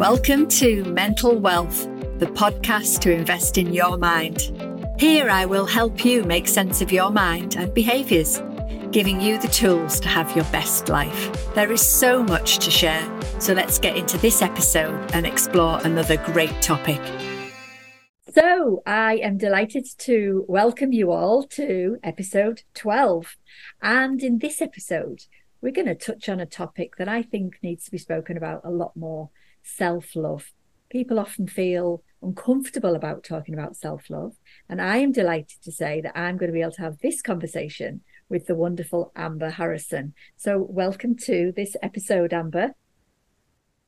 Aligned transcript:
Welcome 0.00 0.48
to 0.48 0.82
Mental 0.84 1.38
Wealth, 1.38 1.84
the 2.18 2.24
podcast 2.24 3.00
to 3.00 3.12
invest 3.12 3.58
in 3.58 3.74
your 3.74 3.98
mind. 3.98 4.50
Here 4.98 5.28
I 5.28 5.44
will 5.44 5.66
help 5.66 6.06
you 6.06 6.24
make 6.24 6.48
sense 6.48 6.80
of 6.80 6.90
your 6.90 7.10
mind 7.10 7.56
and 7.56 7.74
behaviours, 7.74 8.40
giving 8.92 9.20
you 9.20 9.38
the 9.38 9.48
tools 9.48 10.00
to 10.00 10.08
have 10.08 10.34
your 10.34 10.46
best 10.46 10.88
life. 10.88 11.54
There 11.54 11.70
is 11.70 11.86
so 11.86 12.22
much 12.22 12.60
to 12.60 12.70
share, 12.70 13.06
so 13.38 13.52
let's 13.52 13.78
get 13.78 13.94
into 13.94 14.16
this 14.16 14.40
episode 14.40 15.10
and 15.12 15.26
explore 15.26 15.78
another 15.84 16.16
great 16.16 16.62
topic. 16.62 17.02
So, 18.32 18.82
I 18.86 19.16
am 19.16 19.36
delighted 19.36 19.86
to 19.98 20.46
welcome 20.48 20.94
you 20.94 21.12
all 21.12 21.42
to 21.48 21.98
episode 22.02 22.62
12. 22.72 23.36
And 23.82 24.22
in 24.22 24.38
this 24.38 24.62
episode, 24.62 25.26
we're 25.60 25.72
going 25.72 25.88
to 25.88 25.94
touch 25.94 26.30
on 26.30 26.40
a 26.40 26.46
topic 26.46 26.96
that 26.96 27.06
I 27.06 27.20
think 27.20 27.58
needs 27.62 27.84
to 27.84 27.90
be 27.90 27.98
spoken 27.98 28.38
about 28.38 28.62
a 28.64 28.70
lot 28.70 28.96
more 28.96 29.28
self 29.62 30.14
love. 30.14 30.52
People 30.90 31.18
often 31.18 31.46
feel 31.46 32.02
uncomfortable 32.22 32.94
about 32.94 33.24
talking 33.24 33.54
about 33.54 33.76
self 33.76 34.10
love. 34.10 34.34
And 34.68 34.80
I 34.80 34.98
am 34.98 35.12
delighted 35.12 35.62
to 35.62 35.72
say 35.72 36.00
that 36.00 36.18
I'm 36.18 36.36
going 36.36 36.48
to 36.48 36.54
be 36.54 36.62
able 36.62 36.72
to 36.72 36.82
have 36.82 36.98
this 36.98 37.22
conversation 37.22 38.02
with 38.28 38.46
the 38.46 38.54
wonderful 38.54 39.12
Amber 39.16 39.50
Harrison. 39.50 40.14
So, 40.36 40.58
welcome 40.58 41.16
to 41.24 41.52
this 41.54 41.76
episode, 41.82 42.32
Amber. 42.32 42.74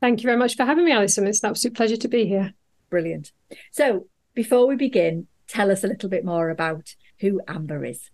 Thank 0.00 0.22
you 0.22 0.26
very 0.26 0.38
much 0.38 0.56
for 0.56 0.64
having 0.64 0.84
me, 0.84 0.92
Alison. 0.92 1.26
It's 1.26 1.42
an 1.42 1.50
absolute 1.50 1.76
pleasure 1.76 1.96
to 1.96 2.08
be 2.08 2.26
here. 2.26 2.54
Brilliant. 2.90 3.32
So, 3.70 4.08
before 4.34 4.66
we 4.66 4.76
begin, 4.76 5.28
tell 5.46 5.70
us 5.70 5.84
a 5.84 5.88
little 5.88 6.08
bit 6.08 6.24
more 6.24 6.50
about 6.50 6.94
who 7.20 7.40
Amber 7.46 7.84
is. 7.84 8.10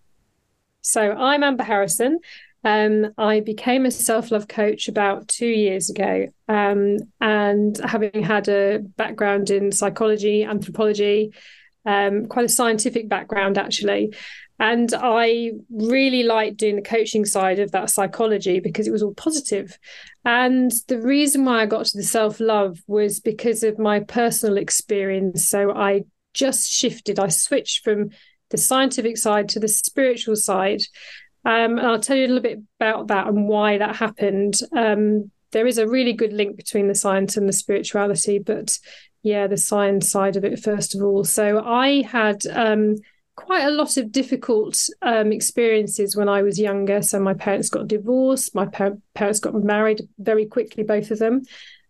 So, 0.83 1.13
I'm 1.13 1.43
Amber 1.43 1.65
Harrison. 1.65 2.19
Um, 2.65 3.13
I 3.17 3.41
became 3.41 3.87
a 3.87 3.91
self 3.91 4.31
love 4.31 4.49
coach 4.49 4.89
about 4.89 5.29
two 5.29 5.47
years 5.47 5.91
ago. 5.91 6.27
Um, 6.49 6.99
and 7.21 7.79
having 7.79 8.23
had 8.23 8.49
a 8.49 8.81
background 8.97 9.51
in 9.51 9.73
psychology, 9.73 10.45
anthropology, 10.45 11.33
um, 11.87 12.27
quite 12.27 12.47
a 12.47 12.51
scientific 12.51 13.09
background 13.09 13.59
actually. 13.59 14.15
And 14.61 14.93
I 14.93 15.53
really 15.71 16.25
liked 16.25 16.57
doing 16.57 16.77
the 16.77 16.83
coaching 16.83 17.25
side 17.25 17.61
of 17.61 17.71
that 17.73 17.91
psychology 17.91 18.59
because 18.59 18.89
it 18.89 18.91
was 18.91 19.05
all 19.05 19.15
positive. 19.15 19.79
And 20.25 20.73
the 20.89 21.01
reason 21.01 21.45
why 21.45 21.63
I 21.63 21.67
got 21.67 21.87
to 21.87 21.97
the 21.97 22.03
self 22.03 22.41
love 22.41 22.81
was 22.89 23.21
because 23.21 23.63
of 23.63 23.79
my 23.79 24.01
personal 24.01 24.57
experience. 24.57 25.49
So 25.49 25.71
I 25.71 26.05
just 26.35 26.69
shifted, 26.71 27.21
I 27.21 27.29
switched 27.29 27.85
from 27.85 28.11
the 28.51 28.59
scientific 28.59 29.17
side 29.17 29.49
to 29.51 29.61
the 29.61 29.69
spiritual 29.69 30.37
side. 30.37 30.81
Um, 31.45 31.79
and 31.79 31.87
I'll 31.87 32.01
tell 32.01 32.17
you 32.17 32.27
a 32.27 32.29
little 32.29 32.43
bit 32.43 32.61
about 32.81 33.09
that 33.09 33.27
and 33.29 33.49
why 33.49 33.79
that 33.79 33.97
happened. 33.97 34.55
Um, 34.77 35.31
there 35.53 35.67
is 35.67 35.79
a 35.79 35.89
really 35.89 36.13
good 36.13 36.33
link 36.33 36.57
between 36.57 36.89
the 36.89 36.95
science 36.95 37.37
and 37.37 37.49
the 37.49 37.53
spirituality, 37.53 38.39
but 38.39 38.79
yeah, 39.23 39.47
the 39.47 39.57
science 39.57 40.11
side 40.11 40.37
of 40.37 40.45
it 40.45 40.63
first 40.63 40.95
of 40.95 41.03
all. 41.03 41.25
So 41.25 41.63
I 41.65 42.03
had 42.03 42.47
um, 42.47 42.97
quite 43.37 43.65
a 43.65 43.71
lot 43.71 43.97
of 43.97 44.13
difficult 44.13 44.77
um, 45.01 45.33
experiences 45.33 46.17
when 46.17 46.29
I 46.29 46.43
was 46.43 46.59
younger. 46.59 47.03
So 47.03 47.21
my 47.21 47.35
parents 47.35 47.71
got 47.71 47.89
divorced, 47.89 48.55
my 48.55 48.67
par- 48.67 48.99
parents 49.15 49.41
got 49.41 49.55
married 49.55 50.03
very 50.19 50.47
quickly, 50.47 50.83
both 50.83 51.11
of 51.11 51.19
them. 51.19 51.43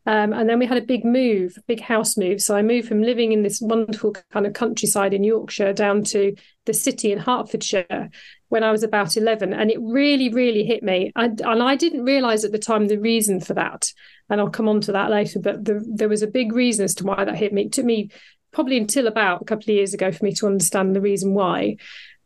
Um, 0.08 0.32
and 0.32 0.48
then 0.48 0.58
we 0.58 0.64
had 0.64 0.78
a 0.78 0.86
big 0.86 1.04
move, 1.04 1.58
a 1.58 1.62
big 1.66 1.80
house 1.80 2.16
move. 2.16 2.40
So 2.40 2.56
I 2.56 2.62
moved 2.62 2.88
from 2.88 3.02
living 3.02 3.32
in 3.32 3.42
this 3.42 3.60
wonderful 3.60 4.16
kind 4.32 4.46
of 4.46 4.54
countryside 4.54 5.12
in 5.12 5.22
Yorkshire 5.22 5.74
down 5.74 6.02
to 6.04 6.34
the 6.64 6.72
city 6.72 7.12
in 7.12 7.18
Hertfordshire 7.18 8.08
when 8.48 8.64
I 8.64 8.70
was 8.70 8.82
about 8.82 9.18
11. 9.18 9.52
And 9.52 9.70
it 9.70 9.76
really, 9.82 10.30
really 10.30 10.64
hit 10.64 10.82
me. 10.82 11.12
I, 11.14 11.26
and 11.26 11.62
I 11.62 11.76
didn't 11.76 12.06
realize 12.06 12.42
at 12.42 12.52
the 12.52 12.58
time 12.58 12.88
the 12.88 12.98
reason 12.98 13.38
for 13.38 13.52
that. 13.52 13.92
And 14.30 14.40
I'll 14.40 14.48
come 14.48 14.66
on 14.66 14.80
to 14.80 14.92
that 14.92 15.10
later. 15.10 15.40
But 15.40 15.66
the, 15.66 15.84
there 15.86 16.08
was 16.08 16.22
a 16.22 16.26
big 16.26 16.54
reason 16.54 16.86
as 16.86 16.94
to 16.96 17.04
why 17.04 17.22
that 17.22 17.36
hit 17.36 17.52
me. 17.52 17.66
It 17.66 17.72
took 17.72 17.84
me 17.84 18.08
probably 18.50 18.78
until 18.78 19.08
about 19.08 19.42
a 19.42 19.44
couple 19.44 19.64
of 19.64 19.76
years 19.76 19.92
ago 19.92 20.10
for 20.10 20.24
me 20.24 20.32
to 20.36 20.46
understand 20.46 20.97
the 20.97 21.02
reason 21.02 21.34
why. 21.34 21.76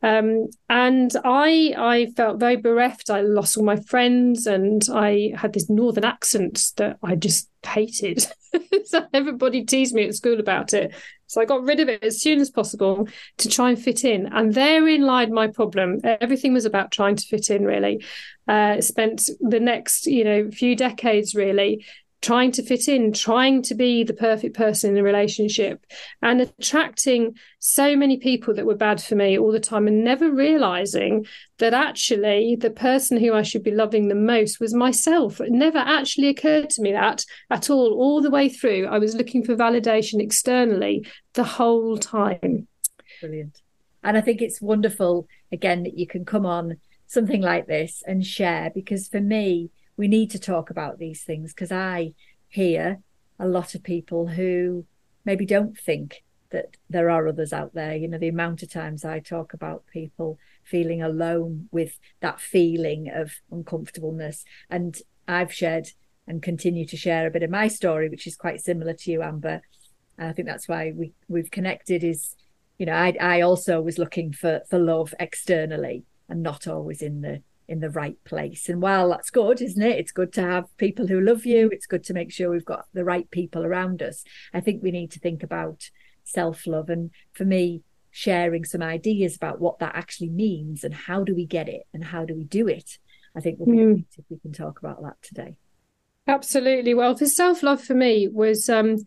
Um, 0.05 0.51
and 0.69 1.13
I 1.25 1.75
I 1.77 2.07
felt 2.17 2.41
very 2.41 2.57
bereft. 2.57 3.09
I 3.09 3.21
lost 3.21 3.57
all 3.57 3.65
my 3.65 3.77
friends, 3.77 4.49
and 4.49 4.83
I 4.93 5.33
had 5.37 5.53
this 5.53 5.71
northern 5.71 6.05
accent 6.05 6.73
that 6.77 6.99
I 7.05 7.15
just 7.15 7.49
hated. 7.67 8.27
so 8.85 9.07
everybody 9.13 9.65
teased 9.65 9.95
me 9.95 10.07
at 10.07 10.15
school 10.15 10.41
about 10.41 10.75
it. 10.75 10.95
So 11.27 11.41
I 11.41 11.47
got 11.47 11.63
rid 11.65 11.81
of 11.81 11.89
it 11.89 12.03
as 12.03 12.21
soon 12.21 12.41
as 12.41 12.51
possible 12.51 13.09
to 13.39 13.49
try 13.49 13.71
and 13.71 13.83
fit 13.83 14.05
in. 14.05 14.27
And 14.27 14.53
therein 14.53 15.03
lied 15.03 15.31
my 15.31 15.47
problem. 15.47 16.01
Everything 16.05 16.53
was 16.53 16.67
about 16.67 16.91
trying 16.91 17.17
to 17.17 17.27
fit 17.27 17.49
in. 17.49 17.65
Really, 17.65 18.05
uh, 18.49 18.81
spent 18.81 19.31
the 19.41 19.61
next 19.61 20.07
you 20.07 20.25
know 20.25 20.51
few 20.51 20.77
decades 20.77 21.35
really 21.35 21.85
trying 22.23 22.53
to 22.53 22.63
fit 22.63 22.89
in, 22.89 23.13
trying 23.13 23.61
to 23.61 23.75
be 23.75 24.05
the 24.05 24.15
perfect 24.15 24.57
person 24.57 24.91
in 24.93 24.99
a 24.99 25.03
relationship, 25.03 25.85
and 26.23 26.41
attracting 26.41 27.37
so 27.59 27.95
many 27.97 28.17
people 28.17 28.55
that 28.55 28.65
were 28.65 28.75
bad 28.75 29.03
for 29.03 29.17
me 29.17 29.37
all 29.37 29.53
the 29.53 29.61
time, 29.61 29.87
and 29.87 30.05
never 30.05 30.31
realizing 30.31 31.27
that 31.59 31.75
actually 31.75 32.57
the 32.57 32.71
person 32.71 33.19
who 33.19 33.35
I 33.35 33.43
should 33.43 33.63
be 33.63 33.71
loving 33.73 34.09
the 34.09 34.15
most 34.15 34.61
was 34.61 34.73
myself. 34.73 35.41
It 35.41 35.51
never 35.51 35.79
actually 35.79 36.29
occurred 36.29 36.71
to 36.71 36.83
me 36.83 36.93
that 36.93 37.25
at 37.51 37.69
all, 37.69 37.93
all 37.93 38.23
the 38.23 38.31
way 38.31 38.49
through. 38.49 38.87
I 38.87 38.99
was 38.99 39.15
looking 39.15 39.45
for 39.45 39.57
validation 39.57 40.21
externally 40.21 41.07
the 41.35 41.45
whole 41.45 41.99
time. 41.99 42.69
Brilliant. 43.21 43.61
And 44.05 44.17
I 44.17 44.21
think 44.21 44.43
it's 44.43 44.61
wonderful, 44.63 45.29
again, 45.51 45.83
that 45.85 45.99
you 45.99 46.07
can 46.07 46.25
come 46.25 46.47
on 46.47 46.79
something 47.07 47.43
like 47.43 47.67
this 47.67 48.03
and 48.07 48.25
share 48.25 48.71
because 48.75 49.07
for 49.07 49.21
me, 49.21 49.71
we 49.97 50.09
need 50.09 50.31
to 50.31 50.39
talk 50.39 50.71
about 50.71 50.99
these 50.99 51.23
things 51.23 51.53
because 51.53 51.73
I 51.73 52.15
hear 52.49 53.01
a 53.39 53.47
lot 53.47 53.75
of 53.75 53.83
people 53.83 54.29
who 54.29 54.87
maybe 55.25 55.47
don't 55.47 55.79
think 55.79 56.23
that 56.51 56.77
there 56.89 57.11
are 57.11 57.27
others 57.27 57.53
out 57.53 57.75
there. 57.75 57.97
You 57.97 58.09
know, 58.09 58.19
the 58.19 58.29
amount 58.29 58.63
of 58.63 58.71
times 58.71 59.05
I 59.05 59.19
talk 59.19 59.55
about 59.55 59.85
people 59.93 60.39
feeling 60.63 61.03
alone 61.03 61.69
with 61.73 61.99
that 62.21 62.41
feeling 62.41 63.11
of 63.13 63.33
uncomfortableness. 63.51 64.45
And 64.71 64.97
I've 65.27 65.53
shared 65.53 65.89
and 66.27 66.43
continue 66.43 66.87
to 66.87 66.97
share 66.97 67.27
a 67.27 67.31
bit 67.31 67.43
of 67.43 67.51
my 67.51 67.69
story, 67.69 68.09
which 68.09 68.27
is 68.27 68.37
quite 68.37 68.61
similar 68.61 68.93
to 68.95 69.11
you, 69.11 69.23
Amber. 69.23 69.63
And 70.19 70.29
I 70.29 70.33
think 70.33 70.47
that's 70.47 70.69
why 70.69 70.93
we 70.95 71.13
we've 71.29 71.51
connected. 71.51 72.05
Is 72.05 72.37
you 72.79 72.87
know, 72.87 72.95
I 72.95 73.17
I 73.21 73.41
also 73.41 73.81
was 73.81 73.99
looking 73.99 74.33
for 74.33 74.61
for 74.69 74.79
love 74.79 75.15
externally 75.19 76.05
and 76.29 76.43
not 76.43 76.69
always 76.69 77.03
in 77.03 77.23
the 77.23 77.43
in 77.73 77.81
the 77.81 77.91
right 77.91 78.23
place. 78.25 78.69
And 78.69 78.83
while 78.83 79.09
that's 79.09 79.31
good, 79.31 79.63
isn't 79.63 79.83
it? 79.83 79.99
It's 79.99 80.13
good 80.13 80.33
to 80.35 80.43
have 80.43 80.77
people 80.77 81.07
who 81.07 81.21
love 81.21 81.47
you. 81.47 81.71
It's 81.73 81.87
good 81.87 82.05
to 82.05 82.15
make 82.15 82.31
sure 82.31 82.51
we've 82.51 82.65
got 82.65 82.85
the 82.93 83.05
right 83.05 83.29
people 83.31 83.65
around 83.65 84.03
us. 84.03 84.23
I 84.53 84.61
think 84.61 84.83
we 84.83 84.91
need 84.91 85.11
to 85.13 85.19
think 85.19 85.43
about 85.43 85.89
self 86.23 86.67
love. 86.67 86.91
And 86.91 87.11
for 87.33 87.47
me, 87.47 87.83
sharing 88.11 88.65
some 88.65 88.83
ideas 88.83 89.35
about 89.35 89.59
what 89.59 89.79
that 89.79 89.97
actually 89.97 90.29
means 90.29 90.85
and 90.85 90.93
how 90.93 91.25
do 91.25 91.35
we 91.35 91.47
get 91.47 91.69
it 91.69 91.85
and 91.95 92.05
how 92.05 92.27
do 92.27 92.35
we 92.35 92.45
do 92.45 92.69
it, 92.69 92.99
I 93.35 93.41
think 93.41 93.59
will 93.59 93.67
be 93.67 93.73
mm. 93.73 94.05
if 94.19 94.25
we 94.29 94.39
can 94.39 94.53
talk 94.53 94.79
about 94.79 95.03
that 95.03 95.17
today. 95.23 95.57
Absolutely. 96.29 96.93
Well, 96.93 97.17
for 97.17 97.27
self 97.27 97.63
love 97.63 97.83
for 97.83 97.95
me 97.95 98.29
was 98.29 98.69
um, 98.69 98.99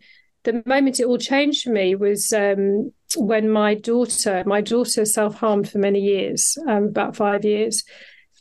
the 0.42 0.60
moment 0.66 0.98
it 0.98 1.06
all 1.06 1.18
changed 1.18 1.62
for 1.62 1.70
me 1.70 1.94
was 1.94 2.32
um, 2.32 2.92
when 3.16 3.48
my 3.48 3.74
daughter, 3.74 4.42
my 4.44 4.60
daughter 4.60 5.04
self 5.04 5.36
harmed 5.36 5.70
for 5.70 5.78
many 5.78 6.00
years, 6.00 6.58
um, 6.68 6.84
about 6.88 7.14
five 7.14 7.44
years 7.44 7.84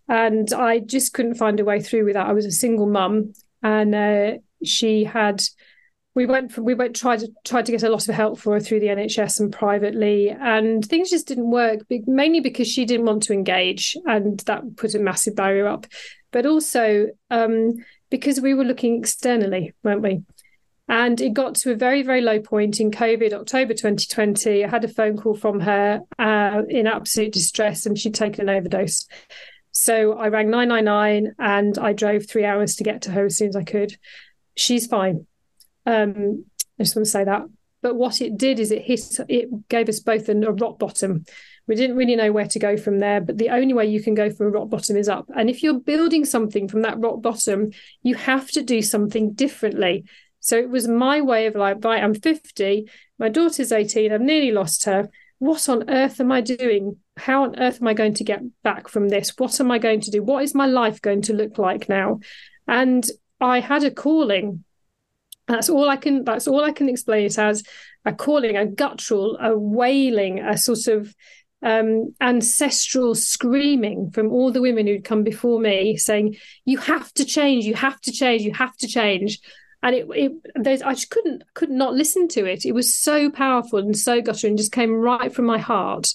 and 0.07 0.51
I 0.53 0.79
just 0.79 1.13
couldn't 1.13 1.35
find 1.35 1.59
a 1.59 1.65
way 1.65 1.81
through 1.81 2.05
with 2.05 2.13
that. 2.13 2.27
I 2.27 2.33
was 2.33 2.45
a 2.45 2.51
single 2.51 2.87
mum, 2.87 3.33
and 3.63 3.95
uh, 3.95 4.31
she 4.63 5.03
had. 5.03 5.43
We 6.13 6.25
went 6.25 6.53
from, 6.53 6.63
we 6.63 6.75
went 6.75 6.95
tried 6.95 7.19
to 7.19 7.29
tried 7.43 7.65
to 7.65 7.73
get 7.73 7.83
a 7.83 7.89
lot 7.89 8.07
of 8.07 8.15
help 8.15 8.39
for 8.39 8.53
her 8.53 8.59
through 8.61 8.79
the 8.79 8.87
NHS 8.87 9.41
and 9.41 9.51
privately, 9.51 10.29
and 10.29 10.85
things 10.85 11.09
just 11.09 11.27
didn't 11.27 11.51
work. 11.51 11.81
Mainly 11.89 12.39
because 12.39 12.67
she 12.67 12.85
didn't 12.85 13.05
want 13.05 13.23
to 13.23 13.33
engage, 13.33 13.97
and 14.05 14.39
that 14.41 14.77
put 14.77 14.95
a 14.95 14.99
massive 14.99 15.35
barrier 15.35 15.67
up. 15.67 15.85
But 16.31 16.45
also 16.45 17.07
um, 17.29 17.75
because 18.09 18.39
we 18.39 18.53
were 18.53 18.63
looking 18.63 18.99
externally, 18.99 19.73
weren't 19.83 20.01
we? 20.01 20.23
And 20.87 21.19
it 21.19 21.33
got 21.33 21.55
to 21.55 21.71
a 21.71 21.75
very, 21.75 22.03
very 22.03 22.21
low 22.21 22.39
point 22.39 22.79
in 22.79 22.91
COVID, 22.91 23.33
October 23.33 23.73
2020. 23.73 24.63
I 24.63 24.69
had 24.69 24.85
a 24.85 24.87
phone 24.87 25.17
call 25.17 25.35
from 25.35 25.59
her 25.61 26.01
uh, 26.19 26.61
in 26.69 26.85
absolute 26.85 27.33
distress, 27.33 27.85
and 27.85 27.97
she'd 27.97 28.13
taken 28.13 28.47
an 28.47 28.55
overdose. 28.55 29.07
So 29.77 30.13
I 30.13 30.29
rang 30.29 30.49
999 30.49 31.35
and 31.37 31.77
I 31.77 31.91
drove 31.91 32.25
three 32.25 32.45
hours 32.45 32.77
to 32.77 32.83
get 32.85 33.01
to 33.03 33.11
her 33.11 33.25
as 33.25 33.37
soon 33.37 33.49
as 33.49 33.57
I 33.57 33.63
could. 33.65 33.97
She's 34.55 34.87
fine. 34.87 35.27
Um, 35.85 36.45
I 36.79 36.83
just 36.83 36.95
want 36.95 37.05
to 37.05 37.11
say 37.11 37.25
that. 37.25 37.43
But 37.81 37.95
what 37.95 38.21
it 38.21 38.37
did 38.37 38.61
is 38.61 38.71
it 38.71 38.83
hit, 38.83 39.01
it 39.27 39.67
gave 39.67 39.89
us 39.89 39.99
both 39.99 40.29
a, 40.29 40.31
a 40.31 40.53
rock 40.53 40.79
bottom. 40.79 41.25
We 41.67 41.75
didn't 41.75 41.97
really 41.97 42.15
know 42.15 42.31
where 42.31 42.47
to 42.47 42.57
go 42.57 42.77
from 42.77 42.99
there, 42.99 43.19
but 43.19 43.37
the 43.37 43.49
only 43.49 43.73
way 43.73 43.85
you 43.85 44.01
can 44.01 44.13
go 44.13 44.29
from 44.29 44.47
a 44.47 44.49
rock 44.49 44.69
bottom 44.69 44.95
is 44.95 45.09
up. 45.09 45.29
And 45.35 45.49
if 45.49 45.61
you're 45.61 45.79
building 45.81 46.23
something 46.23 46.69
from 46.69 46.81
that 46.83 46.99
rock 47.01 47.21
bottom, 47.21 47.71
you 48.01 48.15
have 48.15 48.49
to 48.51 48.63
do 48.63 48.81
something 48.81 49.33
differently. 49.33 50.05
So 50.39 50.55
it 50.55 50.69
was 50.69 50.87
my 50.87 51.19
way 51.19 51.47
of 51.47 51.55
like, 51.55 51.83
right, 51.83 52.01
I'm 52.01 52.15
50, 52.15 52.89
my 53.19 53.27
daughter's 53.27 53.73
18, 53.73 54.13
I've 54.13 54.21
nearly 54.21 54.51
lost 54.51 54.85
her 54.85 55.09
what 55.39 55.67
on 55.69 55.89
earth 55.89 56.19
am 56.19 56.31
I 56.31 56.41
doing? 56.41 56.97
How 57.17 57.43
on 57.43 57.59
earth 57.59 57.81
am 57.81 57.87
I 57.87 57.93
going 57.93 58.13
to 58.15 58.23
get 58.23 58.41
back 58.63 58.87
from 58.87 59.09
this? 59.09 59.33
What 59.37 59.59
am 59.59 59.71
I 59.71 59.79
going 59.79 60.01
to 60.01 60.11
do? 60.11 60.23
What 60.23 60.43
is 60.43 60.55
my 60.55 60.65
life 60.65 61.01
going 61.01 61.21
to 61.23 61.33
look 61.33 61.57
like 61.57 61.89
now? 61.89 62.19
And 62.67 63.05
I 63.39 63.59
had 63.59 63.83
a 63.83 63.91
calling 63.91 64.63
That's 65.47 65.69
all 65.69 65.89
I 65.89 65.97
can. 65.97 66.23
That's 66.23 66.47
all 66.47 66.63
I 66.63 66.71
can 66.71 66.89
explain 66.89 67.25
it 67.25 67.37
as 67.37 67.63
a 68.05 68.13
calling, 68.13 68.57
a 68.57 68.65
guttural, 68.65 69.37
a 69.39 69.57
wailing, 69.57 70.39
a 70.39 70.57
sort 70.57 70.87
of 70.87 71.13
um, 71.61 72.13
ancestral 72.19 73.15
screaming 73.15 74.11
from 74.11 74.31
all 74.31 74.51
the 74.51 74.61
women 74.61 74.87
who'd 74.87 75.03
come 75.03 75.23
before 75.23 75.59
me, 75.59 75.97
saying, 75.97 76.37
"You 76.65 76.79
have 76.79 77.13
to 77.13 77.25
change. 77.25 77.65
You 77.65 77.75
have 77.75 77.99
to 78.01 78.11
change. 78.11 78.41
You 78.41 78.53
have 78.53 78.75
to 78.77 78.87
change." 78.87 79.39
And 79.85 79.95
it, 79.95 80.07
it 80.09 80.83
I 80.83 80.95
just 80.95 81.11
couldn't, 81.11 81.43
could 81.53 81.69
not 81.69 81.93
listen 81.93 82.27
to 82.29 82.45
it. 82.45 82.65
It 82.65 82.71
was 82.71 82.95
so 82.95 83.29
powerful 83.29 83.77
and 83.77 83.95
so 83.95 84.19
guttering, 84.19 84.51
and 84.51 84.57
just 84.57 84.71
came 84.71 84.91
right 84.91 85.31
from 85.31 85.45
my 85.45 85.59
heart. 85.59 86.07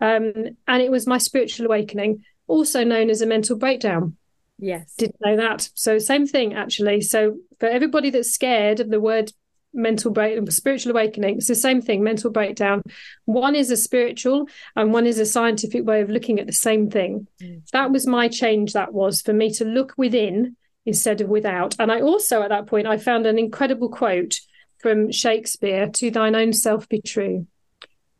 Um, 0.00 0.32
and 0.66 0.82
it 0.82 0.90
was 0.90 1.06
my 1.06 1.18
spiritual 1.18 1.66
awakening, 1.66 2.24
also 2.46 2.82
known 2.82 3.10
as 3.10 3.20
a 3.20 3.26
mental 3.26 3.58
breakdown. 3.58 4.16
Yes. 4.58 4.94
Didn't 4.96 5.20
know 5.20 5.36
that. 5.36 5.68
So 5.74 5.98
same 5.98 6.26
thing 6.26 6.54
actually. 6.54 7.02
So 7.02 7.36
for 7.58 7.66
everybody 7.66 8.08
that's 8.08 8.30
scared 8.30 8.80
of 8.80 8.88
the 8.88 9.00
word 9.00 9.32
mental 9.72 10.10
break 10.10 10.50
spiritual 10.50 10.90
awakening 10.90 11.36
it's 11.36 11.46
the 11.46 11.54
same 11.54 11.80
thing 11.80 12.02
mental 12.02 12.28
breakdown 12.28 12.82
one 13.26 13.54
is 13.54 13.70
a 13.70 13.76
spiritual 13.76 14.48
and 14.74 14.92
one 14.92 15.06
is 15.06 15.20
a 15.20 15.24
scientific 15.24 15.86
way 15.86 16.00
of 16.00 16.10
looking 16.10 16.40
at 16.40 16.48
the 16.48 16.52
same 16.52 16.90
thing 16.90 17.28
mm. 17.40 17.70
that 17.70 17.92
was 17.92 18.04
my 18.04 18.26
change 18.26 18.72
that 18.72 18.92
was 18.92 19.22
for 19.22 19.32
me 19.32 19.48
to 19.48 19.64
look 19.64 19.94
within 19.96 20.56
instead 20.86 21.20
of 21.20 21.28
without 21.28 21.74
and 21.78 21.92
i 21.92 22.00
also 22.00 22.42
at 22.42 22.48
that 22.48 22.66
point 22.66 22.86
i 22.86 22.96
found 22.96 23.26
an 23.26 23.38
incredible 23.38 23.88
quote 23.88 24.40
from 24.78 25.10
shakespeare 25.10 25.88
to 25.88 26.10
thine 26.10 26.34
own 26.34 26.52
self 26.52 26.88
be 26.88 27.00
true 27.00 27.46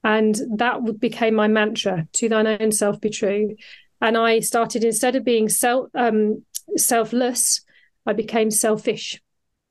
and 0.02 0.36
that 0.56 0.98
became 0.98 1.34
my 1.34 1.48
mantra 1.48 2.06
to 2.12 2.28
thine 2.28 2.46
own 2.46 2.72
self 2.72 3.00
be 3.00 3.10
true 3.10 3.54
and 4.00 4.16
I 4.16 4.40
started 4.40 4.84
instead 4.84 5.16
of 5.16 5.24
being 5.24 5.48
self 5.48 5.88
um, 5.94 6.44
selfless, 6.76 7.62
I 8.06 8.12
became 8.12 8.50
selfish, 8.50 9.20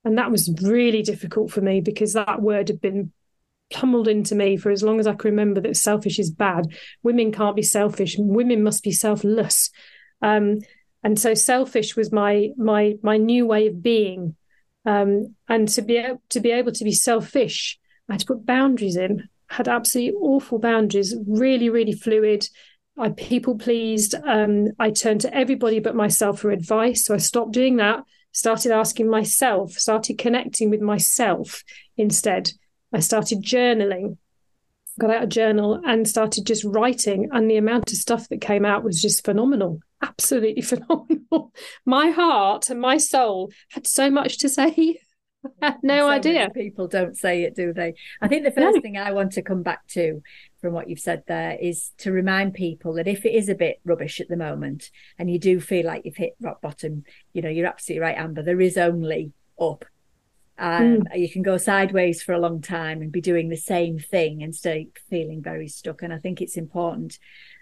and 0.04 0.18
that 0.18 0.32
was 0.32 0.54
really 0.62 1.02
difficult 1.02 1.52
for 1.52 1.62
me 1.62 1.82
because 1.82 2.14
that 2.14 2.42
word 2.42 2.68
had 2.68 2.82
been 2.82 3.12
pummeled 3.72 4.08
into 4.08 4.36
me 4.36 4.58
for 4.58 4.72
as 4.72 4.82
long 4.82 5.00
as 5.00 5.08
I 5.08 5.14
can 5.14 5.32
remember 5.32 5.62
that 5.62 5.78
selfish 5.78 6.20
is 6.20 6.32
bad. 6.32 6.66
Women 7.04 7.32
can't 7.32 7.56
be 7.56 7.64
selfish. 7.64 8.16
Women 8.18 8.64
must 8.64 8.84
be 8.84 8.92
selfless. 8.92 9.70
Um, 10.22 10.60
and 11.04 11.18
so 11.18 11.34
selfish 11.34 11.96
was 11.96 12.12
my 12.12 12.50
my 12.58 12.96
my 13.02 13.18
new 13.18 13.46
way 13.46 13.68
of 13.68 13.82
being. 13.82 14.36
Um, 14.86 15.36
and 15.48 15.68
to 15.70 15.82
be 15.82 15.98
able 15.98 16.22
to 16.30 16.40
be 16.40 16.52
able 16.52 16.72
to 16.72 16.84
be 16.84 16.92
selfish, 16.92 17.80
I 18.08 18.14
had 18.14 18.22
to 18.22 18.26
put 18.26 18.46
boundaries 18.46 18.98
in. 18.98 19.30
Had 19.48 19.68
absolutely 19.68 20.16
awful 20.20 20.60
boundaries, 20.60 21.16
really, 21.26 21.70
really 21.70 21.94
fluid. 21.94 22.48
I 22.98 23.10
people 23.10 23.58
pleased. 23.58 24.14
Um, 24.14 24.70
I 24.78 24.92
turned 24.92 25.22
to 25.22 25.34
everybody 25.34 25.80
but 25.80 25.96
myself 25.96 26.42
for 26.42 26.52
advice. 26.52 27.06
So 27.06 27.16
I 27.16 27.18
stopped 27.18 27.54
doing 27.54 27.78
that, 27.78 28.04
started 28.32 28.72
asking 28.72 29.10
myself, 29.10 29.72
started 29.72 30.18
connecting 30.18 30.70
with 30.70 30.82
myself 30.82 31.64
instead. 31.98 32.52
I 32.94 33.00
started 33.00 33.42
journaling, 33.42 34.18
got 35.00 35.12
out 35.12 35.24
a 35.24 35.28
journal 35.28 35.80
and 35.86 36.08
started 36.08 36.46
just 36.46 36.66
writing. 36.66 37.30
And 37.32 37.50
the 37.50 37.58
amount 37.58 37.92
of 37.92 37.98
stuff 37.98 38.28
that 38.30 38.42
came 38.42 38.66
out 38.66 38.84
was 38.84 39.02
just 39.02 39.24
phenomenal, 39.24 39.80
absolutely 40.02 40.62
phenomenal. 40.64 41.54
my 41.86 42.10
heart 42.10 42.70
and 42.70 42.80
my 42.80 42.98
soul 42.98 43.52
had 43.72 43.88
so 43.88 44.10
much 44.10 44.38
to 44.40 44.50
say. 44.50 45.00
I 45.62 45.68
had 45.68 45.78
no 45.84 46.00
so 46.00 46.10
idea. 46.10 46.50
People 46.54 46.88
don't 46.88 47.18
say 47.18 47.44
it, 47.44 47.56
do 47.56 47.72
they? 47.72 47.94
I 48.22 48.28
think 48.28 48.44
the 48.44 48.52
first 48.52 48.76
no. 48.76 48.82
thing 48.82 48.98
I 48.98 49.14
want 49.14 49.34
to 49.34 49.42
come 49.42 49.64
back 49.64 49.88
to 49.90 50.22
from 50.62 50.74
what 50.74 50.90
you've 50.90 51.00
said 51.00 51.24
there 51.28 51.58
is 51.60 51.92
to 52.00 52.12
remind 52.12 52.54
people 52.54 52.94
that 52.94 53.08
if 53.08 53.26
it 53.26 53.34
is 53.34 53.48
a 53.48 53.56
bit 53.56 53.80
rubbish 53.86 54.20
at 54.20 54.28
the 54.28 54.36
moment 54.36 54.92
and 55.18 55.32
you 55.32 55.40
do 55.40 55.62
feel 55.62 55.86
like 55.86 56.02
you've 56.04 56.18
hit 56.18 56.36
rock 56.42 56.62
bottom, 56.62 57.04
you 57.32 57.42
know, 57.42 57.50
you're 57.50 57.68
absolutely 57.68 58.02
right, 58.02 58.18
Amber. 58.18 58.44
There 58.44 58.60
is 58.60 58.78
only 58.78 59.32
up. 59.60 59.86
Um, 60.58 61.04
mm. 61.04 61.18
You 61.18 61.30
can 61.30 61.42
go 61.42 61.58
sideways 61.58 62.22
for 62.22 62.34
a 62.34 62.40
long 62.40 62.62
time 62.62 63.02
and 63.02 63.12
be 63.12 63.22
doing 63.22 63.48
the 63.48 63.56
same 63.56 63.98
thing 63.98 64.44
and 64.44 64.54
stay 64.54 64.90
feeling 65.10 65.42
very 65.42 65.70
stuck. 65.70 66.02
And 66.02 66.14
I 66.14 66.18
think 66.18 66.42
it's 66.42 66.58
important 66.58 67.18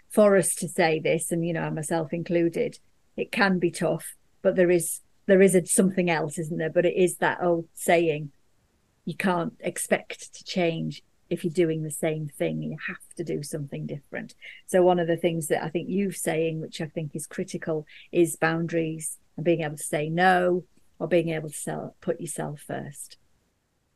for 0.09 0.37
us 0.37 0.55
to 0.55 0.67
say 0.67 0.99
this, 0.99 1.31
and 1.31 1.45
you 1.45 1.53
know, 1.53 1.69
myself 1.69 2.13
included. 2.13 2.79
It 3.15 3.31
can 3.31 3.59
be 3.59 3.71
tough, 3.71 4.15
but 4.41 4.55
there 4.55 4.71
is 4.71 5.01
there 5.25 5.41
is 5.41 5.55
a, 5.55 5.65
something 5.65 6.09
else, 6.09 6.37
isn't 6.37 6.57
there? 6.57 6.69
But 6.69 6.85
it 6.85 6.95
is 6.95 7.17
that 7.17 7.41
old 7.41 7.67
saying: 7.73 8.31
you 9.05 9.15
can't 9.15 9.53
expect 9.59 10.33
to 10.35 10.43
change 10.43 11.01
if 11.29 11.43
you're 11.43 11.51
doing 11.51 11.83
the 11.83 11.91
same 11.91 12.27
thing 12.27 12.61
you 12.61 12.77
have 12.87 12.97
to 13.17 13.21
do 13.21 13.43
something 13.43 13.85
different 13.85 14.33
so 14.65 14.81
one 14.81 14.97
of 14.97 15.07
the 15.07 15.17
things 15.17 15.47
that 15.47 15.61
i 15.61 15.67
think 15.67 15.87
you're 15.89 16.09
saying 16.09 16.61
which 16.61 16.79
i 16.79 16.85
think 16.85 17.13
is 17.13 17.27
critical 17.27 17.85
is 18.13 18.37
boundaries 18.37 19.17
and 19.35 19.43
being 19.43 19.61
able 19.61 19.75
to 19.75 19.83
say 19.83 20.09
no 20.09 20.63
or 20.99 21.07
being 21.07 21.29
able 21.29 21.49
to 21.49 21.55
sell, 21.55 21.95
put 22.01 22.19
yourself 22.19 22.61
first 22.65 23.17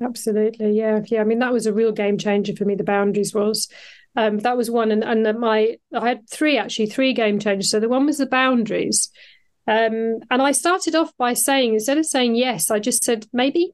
absolutely 0.01 0.71
yeah 0.71 1.01
yeah. 1.07 1.21
I 1.21 1.24
mean 1.24 1.39
that 1.39 1.53
was 1.53 1.65
a 1.65 1.74
real 1.74 1.92
game 1.92 2.18
changer 2.18 2.56
for 2.56 2.65
me 2.65 2.75
the 2.75 2.83
boundaries 2.83 3.33
was. 3.33 3.69
Um, 4.13 4.39
that 4.39 4.57
was 4.57 4.69
one 4.69 4.92
and, 4.92 5.06
and 5.06 5.39
my 5.39 5.77
i 5.94 6.09
had 6.09 6.30
three 6.30 6.57
actually 6.57 6.88
three 6.88 7.13
game 7.13 7.39
changers. 7.39 7.71
So 7.71 7.80
the 7.80 7.89
one 7.89 8.06
was 8.06 8.18
the 8.18 8.25
boundaries. 8.25 9.09
Um, 9.68 10.19
and 10.30 10.42
i 10.42 10.51
started 10.51 10.95
off 10.95 11.15
by 11.18 11.33
saying 11.33 11.75
instead 11.75 11.98
of 11.98 12.06
saying 12.06 12.36
yes 12.36 12.71
i 12.71 12.80
just 12.80 13.03
said 13.03 13.27
maybe. 13.31 13.71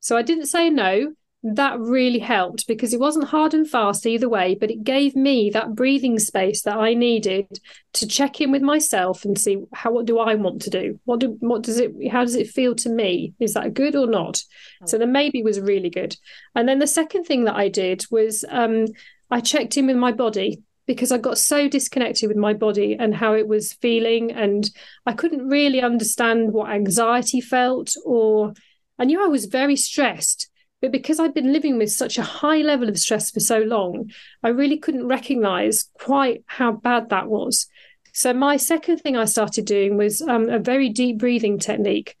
So 0.00 0.16
i 0.16 0.22
didn't 0.22 0.46
say 0.46 0.70
no 0.70 1.14
that 1.42 1.80
really 1.80 2.18
helped 2.18 2.66
because 2.66 2.92
it 2.92 3.00
wasn't 3.00 3.28
hard 3.28 3.54
and 3.54 3.68
fast 3.68 4.06
either 4.06 4.28
way, 4.28 4.54
but 4.54 4.70
it 4.70 4.84
gave 4.84 5.16
me 5.16 5.48
that 5.50 5.74
breathing 5.74 6.18
space 6.18 6.62
that 6.62 6.76
I 6.76 6.92
needed 6.92 7.46
to 7.94 8.06
check 8.06 8.42
in 8.42 8.52
with 8.52 8.60
myself 8.60 9.24
and 9.24 9.38
see 9.38 9.58
how 9.72 9.92
what 9.92 10.04
do 10.04 10.18
I 10.18 10.34
want 10.34 10.60
to 10.62 10.70
do? 10.70 11.00
What 11.04 11.20
do 11.20 11.38
what 11.40 11.62
does 11.62 11.80
it 11.80 11.92
how 12.10 12.24
does 12.24 12.34
it 12.34 12.50
feel 12.50 12.74
to 12.76 12.90
me? 12.90 13.32
Is 13.40 13.54
that 13.54 13.72
good 13.72 13.96
or 13.96 14.06
not? 14.06 14.42
So 14.86 14.98
the 14.98 15.06
maybe 15.06 15.42
was 15.42 15.60
really 15.60 15.88
good. 15.88 16.14
And 16.54 16.68
then 16.68 16.78
the 16.78 16.86
second 16.86 17.24
thing 17.24 17.44
that 17.44 17.56
I 17.56 17.68
did 17.68 18.04
was 18.10 18.44
um, 18.50 18.86
I 19.30 19.40
checked 19.40 19.78
in 19.78 19.86
with 19.86 19.96
my 19.96 20.12
body 20.12 20.62
because 20.86 21.10
I 21.10 21.18
got 21.18 21.38
so 21.38 21.68
disconnected 21.68 22.28
with 22.28 22.36
my 22.36 22.52
body 22.52 22.96
and 22.98 23.14
how 23.14 23.32
it 23.34 23.48
was 23.48 23.72
feeling 23.74 24.32
and 24.32 24.68
I 25.06 25.12
couldn't 25.12 25.48
really 25.48 25.80
understand 25.80 26.52
what 26.52 26.70
anxiety 26.70 27.40
felt 27.40 27.94
or 28.04 28.52
I 28.98 29.04
knew 29.04 29.24
I 29.24 29.28
was 29.28 29.46
very 29.46 29.76
stressed 29.76 30.49
but 30.80 30.92
because 30.92 31.20
I'd 31.20 31.34
been 31.34 31.52
living 31.52 31.76
with 31.76 31.90
such 31.90 32.16
a 32.18 32.22
high 32.22 32.58
level 32.58 32.88
of 32.88 32.98
stress 32.98 33.30
for 33.30 33.40
so 33.40 33.58
long, 33.58 34.10
I 34.42 34.48
really 34.48 34.78
couldn't 34.78 35.06
recognize 35.06 35.90
quite 35.94 36.42
how 36.46 36.72
bad 36.72 37.10
that 37.10 37.28
was. 37.28 37.66
So, 38.12 38.32
my 38.32 38.56
second 38.56 38.98
thing 38.98 39.16
I 39.16 39.26
started 39.26 39.66
doing 39.66 39.96
was 39.96 40.22
um, 40.22 40.48
a 40.48 40.58
very 40.58 40.88
deep 40.88 41.18
breathing 41.18 41.58
technique 41.58 42.16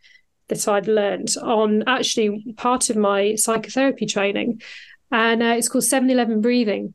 that 0.48 0.68
I'd 0.68 0.88
learned 0.88 1.34
on 1.40 1.84
actually 1.86 2.54
part 2.56 2.90
of 2.90 2.96
my 2.96 3.34
psychotherapy 3.36 4.06
training. 4.06 4.60
And 5.10 5.42
uh, 5.42 5.54
it's 5.56 5.68
called 5.68 5.84
7 5.84 6.08
Eleven 6.08 6.40
breathing. 6.40 6.94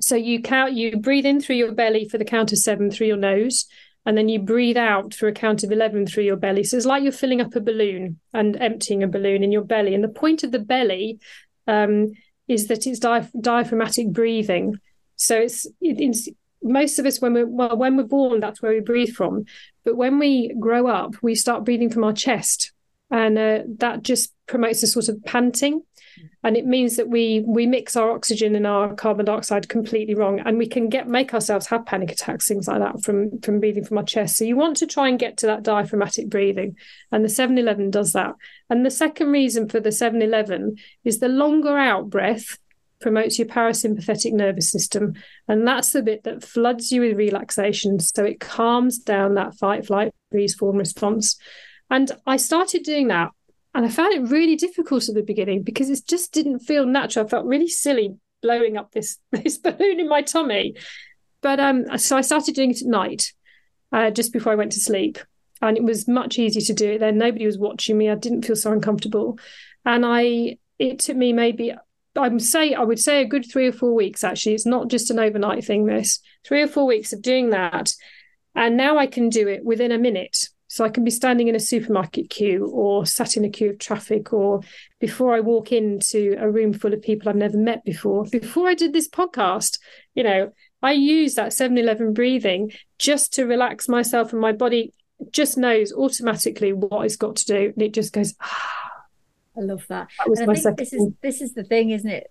So, 0.00 0.16
you 0.16 0.40
count, 0.42 0.72
you 0.72 0.96
breathe 0.96 1.26
in 1.26 1.40
through 1.40 1.56
your 1.56 1.72
belly 1.72 2.08
for 2.08 2.18
the 2.18 2.24
count 2.24 2.52
of 2.52 2.58
seven 2.58 2.90
through 2.90 3.08
your 3.08 3.16
nose 3.16 3.66
and 4.08 4.16
then 4.16 4.30
you 4.30 4.38
breathe 4.38 4.78
out 4.78 5.12
through 5.12 5.28
a 5.28 5.32
count 5.32 5.62
of 5.62 5.70
11 5.70 6.06
through 6.06 6.24
your 6.24 6.36
belly. 6.36 6.64
So 6.64 6.78
it's 6.78 6.86
like 6.86 7.02
you're 7.02 7.12
filling 7.12 7.42
up 7.42 7.54
a 7.54 7.60
balloon 7.60 8.18
and 8.32 8.56
emptying 8.56 9.02
a 9.02 9.06
balloon 9.06 9.44
in 9.44 9.52
your 9.52 9.64
belly. 9.64 9.94
And 9.94 10.02
the 10.02 10.08
point 10.08 10.42
of 10.42 10.50
the 10.50 10.58
belly 10.58 11.18
um, 11.66 12.12
is 12.48 12.68
that 12.68 12.86
it's 12.86 13.00
di- 13.00 13.28
diaphragmatic 13.38 14.10
breathing. 14.10 14.76
So 15.16 15.36
it's, 15.36 15.66
it, 15.82 16.00
it's 16.00 16.26
most 16.62 16.98
of 16.98 17.04
us 17.04 17.20
when 17.20 17.34
we're 17.34 17.46
well 17.46 17.76
when 17.76 17.98
we're 17.98 18.02
born 18.02 18.40
that's 18.40 18.62
where 18.62 18.72
we 18.72 18.80
breathe 18.80 19.14
from 19.14 19.44
but 19.84 19.96
when 19.96 20.18
we 20.18 20.52
grow 20.58 20.88
up 20.88 21.14
we 21.22 21.36
start 21.36 21.64
breathing 21.64 21.88
from 21.88 22.02
our 22.02 22.12
chest 22.12 22.72
and 23.12 23.38
uh, 23.38 23.60
that 23.76 24.02
just 24.02 24.32
promotes 24.48 24.82
a 24.82 24.88
sort 24.88 25.08
of 25.08 25.22
panting 25.24 25.82
and 26.44 26.56
it 26.56 26.66
means 26.66 26.96
that 26.96 27.08
we 27.08 27.44
we 27.46 27.66
mix 27.66 27.96
our 27.96 28.10
oxygen 28.10 28.54
and 28.54 28.66
our 28.66 28.94
carbon 28.94 29.26
dioxide 29.26 29.68
completely 29.68 30.14
wrong. 30.14 30.40
And 30.40 30.56
we 30.56 30.68
can 30.68 30.88
get 30.88 31.08
make 31.08 31.34
ourselves 31.34 31.66
have 31.66 31.86
panic 31.86 32.10
attacks 32.10 32.46
things 32.46 32.68
like 32.68 32.80
that 32.80 33.02
from 33.02 33.40
from 33.40 33.60
breathing 33.60 33.84
from 33.84 33.98
our 33.98 34.04
chest. 34.04 34.36
So 34.36 34.44
you 34.44 34.56
want 34.56 34.76
to 34.78 34.86
try 34.86 35.08
and 35.08 35.18
get 35.18 35.36
to 35.38 35.46
that 35.46 35.62
diaphragmatic 35.62 36.28
breathing. 36.28 36.76
And 37.10 37.24
the 37.24 37.28
711 37.28 37.90
does 37.90 38.12
that. 38.12 38.34
And 38.70 38.86
the 38.86 38.90
second 38.90 39.32
reason 39.32 39.68
for 39.68 39.80
the 39.80 39.92
711 39.92 40.76
is 41.04 41.18
the 41.18 41.28
longer 41.28 41.76
out 41.76 42.08
breath 42.08 42.58
promotes 43.00 43.38
your 43.38 43.48
parasympathetic 43.48 44.32
nervous 44.32 44.70
system. 44.70 45.14
And 45.46 45.66
that's 45.66 45.90
the 45.92 46.02
bit 46.02 46.24
that 46.24 46.44
floods 46.44 46.90
you 46.90 47.00
with 47.00 47.16
relaxation. 47.16 48.00
So 48.00 48.24
it 48.24 48.40
calms 48.40 48.98
down 48.98 49.34
that 49.34 49.56
fight 49.56 49.86
flight 49.86 50.12
freeze 50.30 50.54
fawn 50.54 50.76
response. 50.76 51.36
And 51.90 52.12
i 52.26 52.36
started 52.36 52.82
doing 52.82 53.08
that 53.08 53.30
and 53.78 53.86
I 53.86 53.90
found 53.90 54.12
it 54.12 54.28
really 54.28 54.56
difficult 54.56 55.08
at 55.08 55.14
the 55.14 55.22
beginning 55.22 55.62
because 55.62 55.88
it 55.88 56.00
just 56.04 56.32
didn't 56.32 56.58
feel 56.58 56.84
natural. 56.84 57.24
I 57.24 57.28
felt 57.28 57.46
really 57.46 57.68
silly 57.68 58.16
blowing 58.42 58.76
up 58.76 58.90
this 58.90 59.18
this 59.30 59.56
balloon 59.56 60.00
in 60.00 60.08
my 60.08 60.20
tummy. 60.20 60.74
But 61.42 61.60
um, 61.60 61.96
so 61.96 62.16
I 62.16 62.22
started 62.22 62.56
doing 62.56 62.72
it 62.72 62.82
at 62.82 62.88
night, 62.88 63.32
uh, 63.92 64.10
just 64.10 64.32
before 64.32 64.50
I 64.50 64.56
went 64.56 64.72
to 64.72 64.80
sleep, 64.80 65.18
and 65.62 65.76
it 65.76 65.84
was 65.84 66.08
much 66.08 66.40
easier 66.40 66.62
to 66.62 66.74
do 66.74 66.90
it 66.94 66.98
then. 66.98 67.18
Nobody 67.18 67.46
was 67.46 67.56
watching 67.56 67.96
me. 67.96 68.10
I 68.10 68.16
didn't 68.16 68.42
feel 68.44 68.56
so 68.56 68.72
uncomfortable, 68.72 69.38
and 69.84 70.04
I 70.04 70.58
it 70.80 70.98
took 70.98 71.16
me 71.16 71.32
maybe 71.32 71.72
I 72.16 72.28
would 72.28 72.42
say 72.42 72.74
I 72.74 72.82
would 72.82 72.98
say 72.98 73.20
a 73.20 73.28
good 73.28 73.48
three 73.48 73.68
or 73.68 73.72
four 73.72 73.94
weeks. 73.94 74.24
Actually, 74.24 74.54
it's 74.54 74.66
not 74.66 74.88
just 74.88 75.12
an 75.12 75.20
overnight 75.20 75.64
thing. 75.64 75.86
This 75.86 76.18
three 76.44 76.62
or 76.62 76.68
four 76.68 76.84
weeks 76.84 77.12
of 77.12 77.22
doing 77.22 77.50
that, 77.50 77.92
and 78.56 78.76
now 78.76 78.98
I 78.98 79.06
can 79.06 79.28
do 79.28 79.46
it 79.46 79.64
within 79.64 79.92
a 79.92 79.98
minute 79.98 80.48
So 80.68 80.84
I 80.84 80.90
can 80.90 81.02
be 81.02 81.10
standing 81.10 81.48
in 81.48 81.54
a 81.54 81.60
supermarket 81.60 82.30
queue 82.30 82.66
or 82.66 83.06
sat 83.06 83.36
in 83.36 83.44
a 83.44 83.48
queue 83.48 83.70
of 83.70 83.78
traffic 83.78 84.32
or 84.32 84.60
before 85.00 85.34
I 85.34 85.40
walk 85.40 85.72
into 85.72 86.36
a 86.38 86.50
room 86.50 86.72
full 86.72 86.92
of 86.92 87.02
people 87.02 87.28
I've 87.28 87.36
never 87.36 87.56
met 87.56 87.84
before. 87.84 88.24
Before 88.24 88.68
I 88.68 88.74
did 88.74 88.92
this 88.92 89.08
podcast, 89.08 89.78
you 90.14 90.22
know, 90.22 90.52
I 90.82 90.92
use 90.92 91.34
that 91.34 91.52
7 91.52 91.76
Eleven 91.76 92.12
breathing 92.12 92.72
just 92.98 93.32
to 93.34 93.46
relax 93.46 93.88
myself 93.88 94.32
and 94.32 94.40
my 94.40 94.52
body 94.52 94.92
just 95.32 95.58
knows 95.58 95.92
automatically 95.92 96.72
what 96.72 97.04
it's 97.04 97.16
got 97.16 97.36
to 97.36 97.46
do. 97.46 97.72
And 97.74 97.82
it 97.82 97.94
just 97.94 98.12
goes, 98.12 98.34
ah. 98.40 98.74
I 99.56 99.62
love 99.62 99.84
that. 99.88 100.08
that 100.18 100.30
was 100.30 100.38
and 100.38 100.50
I 100.50 100.54
think 100.54 100.62
second. 100.62 100.76
this 100.78 100.92
is 100.92 101.08
this 101.20 101.40
is 101.40 101.54
the 101.54 101.64
thing, 101.64 101.90
isn't 101.90 102.08
it? 102.08 102.30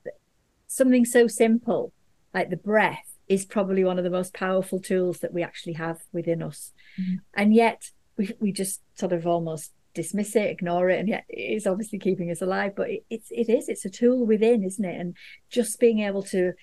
Something 0.67 1.03
so 1.03 1.27
simple 1.27 1.91
like 2.34 2.50
the 2.50 2.58
breath 2.58 3.15
is 3.27 3.46
probably 3.46 3.84
one 3.84 3.98
of 3.98 4.03
the 4.03 4.10
most 4.10 4.34
powerful 4.34 4.79
tools 4.79 5.20
that 5.20 5.34
we 5.34 5.44
actually 5.44 5.74
have 5.74 6.00
within 6.13 6.41
us. 6.41 6.72
Mm-hmm. 7.00 7.15
And 7.34 7.53
yet 7.53 7.89
we, 8.17 8.33
we 8.39 8.51
just 8.51 8.81
sort 8.95 9.13
of 9.13 9.25
almost 9.27 9.71
dismiss 9.93 10.36
it, 10.36 10.50
ignore 10.50 10.89
it, 10.89 11.00
and 11.00 11.09
yet 11.09 11.25
it 11.29 11.55
is 11.57 11.67
obviously 11.67 12.00
keeping 12.00 12.31
us 12.31 12.41
alive. 12.41 12.74
But 12.75 12.89
it, 12.89 13.05
it's 13.09 13.29
it 13.31 13.50
is 13.50 13.69
it's 13.69 13.86
a 13.86 13.89
tool 13.89 14.25
within, 14.25 14.63
isn't 14.63 14.86
it? 14.86 15.00
And 15.00 15.15
just 15.50 15.79
being 15.79 16.00
able 16.00 16.24
to 16.24 16.53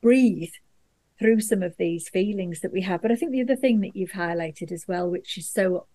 breathe 0.00 0.52
through 1.18 1.40
some 1.40 1.62
of 1.62 1.76
these 1.78 2.08
feelings 2.08 2.60
that 2.60 2.72
we 2.72 2.82
have. 2.82 3.00
But 3.00 3.12
I 3.12 3.16
think 3.16 3.32
the 3.32 3.42
other 3.42 3.56
thing 3.56 3.80
that 3.80 3.94
you've 3.94 4.12
highlighted 4.12 4.72
as 4.72 4.86
well, 4.88 5.08
which 5.08 5.38
is 5.38 5.48
so 5.48 5.86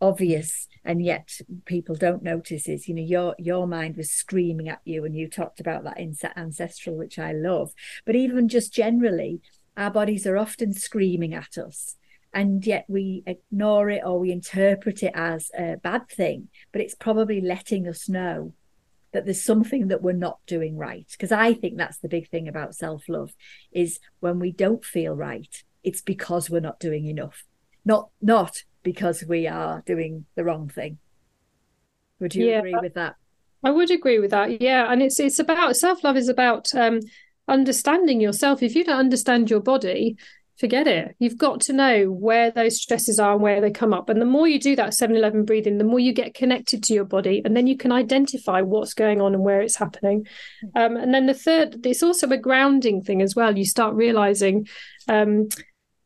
obvious 0.00 0.66
and 0.84 1.02
yet 1.02 1.38
people 1.64 1.94
don't 1.94 2.22
notice 2.22 2.68
is 2.68 2.88
you 2.88 2.94
know 2.94 3.02
your 3.02 3.34
your 3.38 3.66
mind 3.66 3.96
was 3.96 4.10
screaming 4.10 4.68
at 4.68 4.80
you 4.84 5.04
and 5.04 5.16
you 5.16 5.28
talked 5.28 5.60
about 5.60 5.84
that 5.84 5.98
ancestral 6.36 6.96
which 6.96 7.18
i 7.18 7.32
love 7.32 7.72
but 8.04 8.16
even 8.16 8.48
just 8.48 8.72
generally 8.72 9.40
our 9.76 9.90
bodies 9.90 10.26
are 10.26 10.36
often 10.36 10.72
screaming 10.72 11.32
at 11.32 11.56
us 11.56 11.96
and 12.34 12.66
yet 12.66 12.84
we 12.88 13.22
ignore 13.26 13.88
it 13.88 14.02
or 14.04 14.18
we 14.18 14.32
interpret 14.32 15.02
it 15.02 15.12
as 15.14 15.50
a 15.56 15.76
bad 15.76 16.08
thing 16.08 16.48
but 16.72 16.80
it's 16.80 16.94
probably 16.94 17.40
letting 17.40 17.88
us 17.88 18.08
know 18.08 18.52
that 19.12 19.24
there's 19.24 19.44
something 19.44 19.86
that 19.88 20.02
we're 20.02 20.12
not 20.12 20.38
doing 20.46 20.76
right. 20.76 21.06
Because 21.12 21.32
i 21.32 21.54
think 21.54 21.76
that's 21.76 21.98
the 21.98 22.08
big 22.08 22.28
thing 22.28 22.48
about 22.48 22.74
self-love 22.74 23.32
is 23.72 24.00
when 24.20 24.38
we 24.38 24.50
don't 24.50 24.84
feel 24.84 25.14
right 25.14 25.64
it's 25.84 26.00
because 26.00 26.50
we're 26.50 26.60
not 26.60 26.80
doing 26.80 27.06
enough. 27.06 27.44
Not 27.84 28.08
not 28.20 28.64
because 28.82 29.22
we 29.28 29.46
are 29.46 29.82
doing 29.86 30.24
the 30.34 30.44
wrong 30.44 30.68
thing. 30.68 30.98
Would 32.18 32.34
you 32.34 32.46
yeah, 32.46 32.58
agree 32.58 32.76
with 32.80 32.94
that? 32.94 33.16
I 33.62 33.70
would 33.70 33.90
agree 33.90 34.18
with 34.18 34.30
that 34.30 34.60
yeah. 34.60 34.90
And 34.90 35.02
it's 35.02 35.20
it's 35.20 35.38
about 35.38 35.76
self-love 35.76 36.16
is 36.16 36.28
about 36.28 36.74
um 36.74 37.00
understanding 37.46 38.20
yourself. 38.20 38.62
If 38.62 38.74
you 38.74 38.84
don't 38.84 38.98
understand 38.98 39.50
your 39.50 39.60
body 39.60 40.16
forget 40.58 40.86
it. 40.86 41.16
You've 41.18 41.38
got 41.38 41.60
to 41.62 41.72
know 41.72 42.06
where 42.06 42.50
those 42.50 42.80
stresses 42.80 43.18
are 43.18 43.32
and 43.32 43.42
where 43.42 43.60
they 43.60 43.70
come 43.70 43.92
up. 43.92 44.08
And 44.08 44.20
the 44.20 44.26
more 44.26 44.46
you 44.46 44.60
do 44.60 44.76
that 44.76 44.94
7 44.94 45.14
Eleven 45.14 45.44
breathing, 45.44 45.78
the 45.78 45.84
more 45.84 45.98
you 45.98 46.12
get 46.12 46.34
connected 46.34 46.82
to 46.84 46.94
your 46.94 47.04
body. 47.04 47.42
And 47.44 47.56
then 47.56 47.66
you 47.66 47.76
can 47.76 47.92
identify 47.92 48.60
what's 48.60 48.94
going 48.94 49.20
on 49.20 49.34
and 49.34 49.42
where 49.42 49.60
it's 49.60 49.76
happening. 49.76 50.26
Um, 50.76 50.96
and 50.96 51.12
then 51.12 51.26
the 51.26 51.34
third, 51.34 51.84
it's 51.84 52.02
also 52.02 52.28
a 52.28 52.36
grounding 52.36 53.02
thing 53.02 53.20
as 53.20 53.34
well. 53.34 53.56
You 53.56 53.64
start 53.64 53.94
realizing, 53.94 54.68
um, 55.08 55.48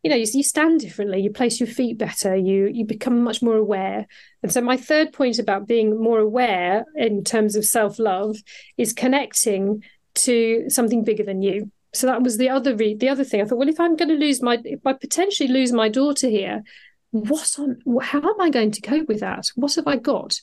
you 0.03 0.11
know, 0.11 0.17
you, 0.17 0.27
you 0.33 0.43
stand 0.43 0.81
differently, 0.81 1.21
you 1.21 1.31
place 1.31 1.61
your 1.61 1.67
feet 1.67 1.99
better, 1.99 2.35
you 2.35 2.71
you 2.73 2.85
become 2.87 3.23
much 3.23 3.43
more 3.43 3.57
aware. 3.57 4.07
And 4.43 4.53
so 4.53 4.61
my 4.61 4.77
third 4.77 5.13
point 5.13 5.39
about 5.39 5.67
being 5.67 6.01
more 6.01 6.21
aware 6.21 6.85
in 6.95 7.25
terms 7.25 7.57
of 7.57 7.65
self-love 7.65 8.37
is 8.77 8.93
connecting 8.93 9.83
to 10.15 10.65
something 10.69 11.05
bigger 11.05 11.25
than 11.25 11.43
you 11.43 11.71
so 11.93 12.07
that 12.07 12.23
was 12.23 12.37
the 12.37 12.49
other 12.49 12.77
re- 12.77 12.95
the 12.95 13.09
other 13.09 13.25
thing. 13.25 13.41
I 13.41 13.45
thought, 13.45 13.59
well, 13.59 13.69
if 13.69 13.81
I'm 13.81 13.97
going 13.97 14.11
to 14.11 14.15
lose 14.15 14.43
my, 14.43 14.59
if 14.65 14.87
I 14.87 14.93
potentially 14.93 15.49
lose 15.49 15.73
my 15.73 15.89
daughter 15.89 16.29
here, 16.29 16.63
what 17.11 17.59
on, 17.59 17.79
how 18.03 18.19
am 18.19 18.41
I 18.41 18.51
going 18.51 18.71
to 18.73 18.81
cope 18.81 19.09
with 19.09 19.21
that? 19.21 19.47
What 19.55 19.75
have 19.77 19.87
I 19.87 19.97
got? 19.97 20.41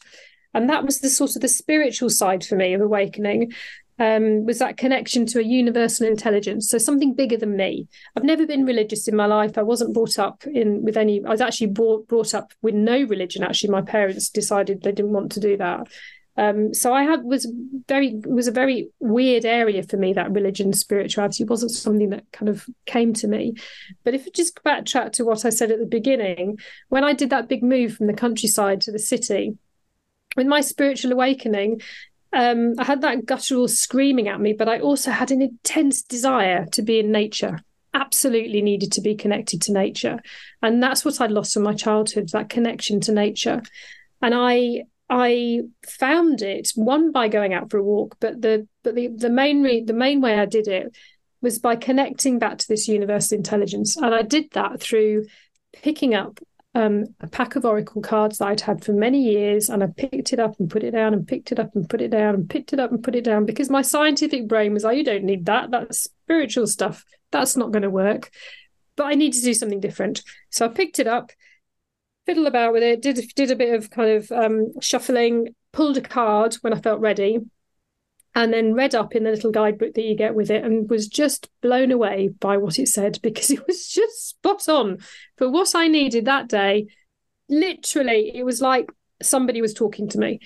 And 0.54 0.70
that 0.70 0.86
was 0.86 1.00
the 1.00 1.10
sort 1.10 1.36
of 1.36 1.42
the 1.42 1.48
spiritual 1.48 2.10
side 2.10 2.44
for 2.44 2.56
me 2.56 2.74
of 2.74 2.82
awakening. 2.82 3.52
Um, 3.98 4.46
was 4.46 4.60
that 4.60 4.76
connection 4.76 5.26
to 5.28 5.40
a 5.40 5.44
universal 5.44 6.06
intelligence, 6.06 6.70
so 6.70 6.78
something 6.78 7.14
bigger 7.14 7.38
than 7.38 7.56
me. 7.56 7.88
I've 8.16 8.26
never 8.26 8.46
been 8.46 8.66
religious 8.66 9.08
in 9.08 9.16
my 9.16 9.26
life. 9.26 9.58
I 9.58 9.62
wasn't 9.62 9.94
brought 9.94 10.20
up 10.20 10.46
in 10.46 10.84
with 10.84 10.98
any. 10.98 11.24
I 11.24 11.30
was 11.30 11.40
actually 11.40 11.68
brought 11.68 12.08
brought 12.08 12.34
up 12.34 12.52
with 12.62 12.76
no 12.76 13.04
religion. 13.04 13.44
Actually, 13.44 13.70
my 13.70 13.82
parents 13.82 14.30
decided 14.30 14.82
they 14.82 14.92
didn't 14.92 15.14
want 15.14 15.32
to 15.34 15.40
do 15.40 15.56
that. 15.58 15.88
Um, 16.38 16.74
so 16.74 16.94
I 16.94 17.04
had 17.04 17.24
was 17.24 17.52
very 17.88 18.22
was 18.26 18.48
a 18.48 18.52
very 18.52 18.90
weird 19.00 19.46
area 19.46 19.84
for 19.84 19.98
me. 19.98 20.14
That 20.14 20.32
religion, 20.32 20.74
spirituality 20.74 21.46
wasn't 21.46 21.72
something 21.72 22.10
that 22.10 22.30
kind 22.32 22.50
of 22.50 22.66
came 22.86 23.14
to 23.14 23.28
me. 23.28 23.56
But 24.04 24.14
if 24.14 24.26
you 24.26 24.32
just 24.32 24.62
backtrack 24.64 25.14
to 25.14 25.26
what 25.26 25.46
I 25.46 25.50
said 25.50 25.72
at 25.72 25.80
the 25.80 25.86
beginning, 25.86 26.60
when 26.90 27.04
I 27.04 27.14
did 27.14 27.30
that 27.30 27.48
big 27.48 27.64
move 27.64 27.96
from 27.96 28.08
the 28.08 28.14
countryside 28.14 28.82
to 28.82 28.92
the 28.92 29.00
city, 29.00 29.58
with 30.36 30.48
my 30.48 30.62
spiritual 30.62 31.14
awakening, 31.14 31.82
um, 32.34 32.74
I 32.78 32.84
had 32.84 33.02
that 33.02 33.26
guttural 33.26 33.70
screaming 33.70 34.28
at 34.28 34.42
me, 34.42 34.52
but 34.52 34.68
I 34.68 34.80
also 34.80 35.12
had 35.12 35.32
an 35.32 35.42
intense 35.42 36.02
desire 36.02 36.66
to 36.74 36.82
be 36.82 37.00
in 37.00 37.12
nature. 37.12 37.62
Absolutely 37.94 38.62
needed 38.62 38.92
to 38.94 39.02
be 39.02 39.16
connected 39.16 39.62
to 39.62 39.72
nature, 39.72 40.20
and 40.62 40.84
that's 40.84 41.06
what 41.06 41.22
I'd 41.22 41.32
lost 41.32 41.54
from 41.54 41.64
my 41.64 41.74
childhood. 41.74 42.28
That 42.34 42.50
connection 42.50 43.00
to 43.02 43.14
nature, 43.14 43.64
and 44.22 44.36
I 44.36 44.84
I 45.10 45.62
found 45.88 46.42
it 46.42 46.72
one 46.76 47.12
by 47.12 47.28
going 47.28 47.54
out 47.54 47.70
for 47.70 47.78
a 47.78 47.84
walk, 47.84 48.18
but 48.20 48.42
the 48.42 48.68
but 48.84 48.96
the 48.96 49.08
the 49.08 49.30
main 49.30 49.62
re- 49.62 49.84
the 49.84 49.94
main 49.94 50.22
way 50.22 50.40
I 50.40 50.46
did 50.46 50.68
it 50.68 50.96
was 51.42 51.60
by 51.60 51.76
connecting 51.76 52.40
back 52.40 52.58
to 52.58 52.68
this 52.68 52.88
universal 52.88 53.38
intelligence, 53.38 53.98
and 53.98 54.16
I 54.16 54.24
did 54.24 54.50
that 54.54 54.82
through 54.82 55.26
picking 55.74 56.16
up 56.16 56.40
um, 56.74 57.06
a 57.22 57.28
pack 57.28 57.56
of 57.56 57.66
oracle 57.66 58.02
cards 58.02 58.40
that 58.40 58.48
I'd 58.48 58.62
had 58.62 58.84
for 58.84 58.94
many 58.94 59.22
years, 59.22 59.70
and 59.70 59.84
I 59.84 59.88
picked 59.88 60.34
it 60.34 60.40
up 60.40 60.60
and 60.60 60.70
put 60.70 60.84
it 60.84 60.92
down, 60.92 61.14
and 61.14 61.28
picked 61.28 61.52
it 61.52 61.60
up 61.60 61.76
and 61.76 61.88
put 61.88 62.02
it 62.02 62.10
down, 62.10 62.34
and 62.34 62.50
picked 62.50 62.74
it 62.74 62.80
up 62.80 62.92
and 62.92 63.04
put 63.04 63.16
it 63.16 63.24
down 63.24 63.46
because 63.46 63.70
my 63.70 63.84
scientific 63.84 64.48
brain 64.48 64.74
was 64.74 64.84
like, 64.84 64.98
"You 64.98 65.04
don't 65.04 65.24
need 65.24 65.46
that. 65.46 65.70
That's 65.70 66.00
spiritual 66.00 66.66
stuff. 66.66 67.06
That's 67.32 67.56
not 67.56 67.72
going 67.72 67.84
to 67.84 67.90
work." 67.92 68.32
But 68.96 69.06
I 69.06 69.14
need 69.14 69.34
to 69.34 69.42
do 69.42 69.54
something 69.54 69.80
different, 69.80 70.24
so 70.50 70.66
I 70.66 70.70
picked 70.70 71.00
it 71.00 71.08
up 71.08 71.32
fiddled 72.26 72.48
about 72.48 72.74
with 72.74 72.84
it, 72.84 73.02
did 73.02 73.20
did 73.36 73.52
a 73.52 73.56
bit 73.56 73.74
of 73.74 73.90
kind 73.90 74.12
of 74.12 74.32
um, 74.32 74.80
shuffling, 74.82 75.56
pulled 75.72 75.98
a 75.98 76.02
card 76.02 76.56
when 76.56 76.74
I 76.74 76.80
felt 76.80 77.00
ready, 77.00 77.40
and 78.34 78.54
then 78.54 78.74
read 78.74 78.96
up 78.96 79.16
in 79.16 79.24
the 79.24 79.32
little 79.32 79.52
guidebook 79.52 79.94
that 79.94 80.04
you 80.04 80.16
get 80.16 80.36
with 80.36 80.50
it, 80.52 80.64
and 80.64 80.90
was 80.90 81.08
just 81.08 81.50
blown 81.62 81.92
away 81.92 82.30
by 82.40 82.58
what 82.58 82.80
it 82.80 82.88
said 82.88 83.20
because 83.24 83.50
it 83.52 83.66
was 83.68 83.88
just 83.88 84.30
spot 84.30 84.68
on 84.68 85.00
for 85.38 85.50
what 85.50 85.76
I 85.76 85.88
needed 85.88 86.26
that 86.26 86.48
day. 86.48 86.88
Literally, 87.48 88.32
it 88.34 88.44
was 88.44 88.62
like 88.62 88.90
somebody 89.22 89.62
was 89.62 89.74
talking 89.74 90.10
to 90.10 90.18
me. 90.18 90.40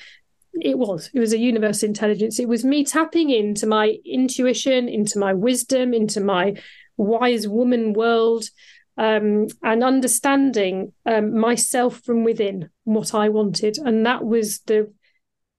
It 0.61 0.77
was. 0.77 1.09
It 1.13 1.19
was 1.19 1.31
a 1.31 1.37
universal 1.37 1.87
intelligence. 1.87 2.39
It 2.39 2.49
was 2.49 2.65
me 2.65 2.83
tapping 2.83 3.29
into 3.29 3.65
my 3.65 3.97
intuition, 4.03 4.89
into 4.89 5.17
my 5.17 5.33
wisdom, 5.33 5.93
into 5.93 6.19
my 6.19 6.55
wise 6.97 7.47
woman 7.47 7.93
world 7.93 8.49
um, 8.99 9.47
and 9.63 9.83
understanding 9.83 10.91
um, 11.05 11.39
myself 11.39 12.01
from 12.03 12.25
within, 12.25 12.69
what 12.83 13.15
I 13.15 13.29
wanted, 13.29 13.77
and 13.77 14.05
that 14.05 14.23
was 14.25 14.59
the 14.67 14.93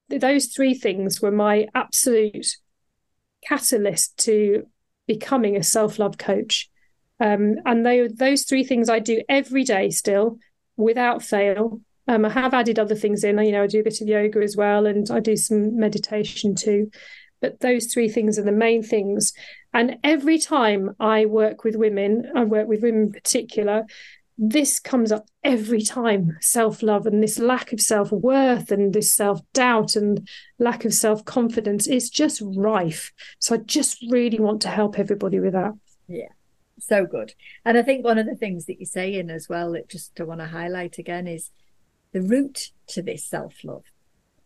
those 0.08 0.46
three 0.46 0.74
things 0.74 1.22
were 1.22 1.30
my 1.30 1.68
absolute 1.74 2.46
catalyst 3.48 4.16
to 4.18 4.66
becoming 5.06 5.56
a 5.56 5.62
self 5.62 5.98
love 5.98 6.18
coach. 6.18 6.68
Um, 7.18 7.56
and 7.64 7.84
they, 7.84 8.08
those 8.08 8.44
three 8.44 8.64
things 8.64 8.88
I 8.88 8.98
do 8.98 9.22
every 9.28 9.64
day 9.64 9.90
still, 9.90 10.38
without 10.76 11.22
fail. 11.22 11.80
Um, 12.08 12.24
I 12.24 12.30
have 12.30 12.54
added 12.54 12.78
other 12.78 12.94
things 12.94 13.24
in. 13.24 13.38
You 13.38 13.52
know, 13.52 13.62
I 13.62 13.66
do 13.66 13.80
a 13.80 13.84
bit 13.84 14.00
of 14.00 14.08
yoga 14.08 14.40
as 14.40 14.56
well, 14.56 14.86
and 14.86 15.10
I 15.10 15.20
do 15.20 15.36
some 15.36 15.78
meditation 15.78 16.54
too. 16.54 16.90
But 17.40 17.60
those 17.60 17.86
three 17.86 18.08
things 18.08 18.38
are 18.38 18.44
the 18.44 18.52
main 18.52 18.82
things. 18.82 19.32
And 19.72 19.98
every 20.02 20.38
time 20.38 20.94
I 21.00 21.26
work 21.26 21.64
with 21.64 21.76
women, 21.76 22.30
I 22.34 22.44
work 22.44 22.68
with 22.68 22.82
women 22.82 23.02
in 23.02 23.12
particular, 23.12 23.86
this 24.42 24.78
comes 24.78 25.12
up 25.12 25.26
every 25.44 25.82
time 25.82 26.38
self 26.40 26.82
love 26.82 27.06
and 27.06 27.22
this 27.22 27.38
lack 27.38 27.74
of 27.74 27.80
self 27.80 28.10
worth 28.10 28.72
and 28.72 28.94
this 28.94 29.12
self 29.12 29.40
doubt 29.52 29.96
and 29.96 30.26
lack 30.58 30.86
of 30.86 30.94
self 30.94 31.24
confidence 31.26 31.86
is 31.86 32.08
just 32.08 32.42
rife. 32.56 33.12
So 33.38 33.54
I 33.54 33.58
just 33.58 34.02
really 34.08 34.40
want 34.40 34.62
to 34.62 34.68
help 34.68 34.98
everybody 34.98 35.38
with 35.40 35.52
that. 35.52 35.74
Yeah, 36.08 36.32
so 36.78 37.04
good. 37.04 37.34
And 37.66 37.76
I 37.76 37.82
think 37.82 38.02
one 38.02 38.16
of 38.16 38.24
the 38.24 38.34
things 38.34 38.64
that 38.64 38.80
you're 38.80 38.86
saying 38.86 39.28
as 39.28 39.46
well, 39.46 39.72
that 39.72 39.90
just 39.90 40.18
I 40.18 40.24
want 40.24 40.40
to 40.40 40.46
highlight 40.46 40.96
again 40.96 41.26
is 41.26 41.50
the 42.12 42.22
root 42.22 42.70
to 42.88 43.02
this 43.02 43.26
self 43.26 43.62
love 43.62 43.84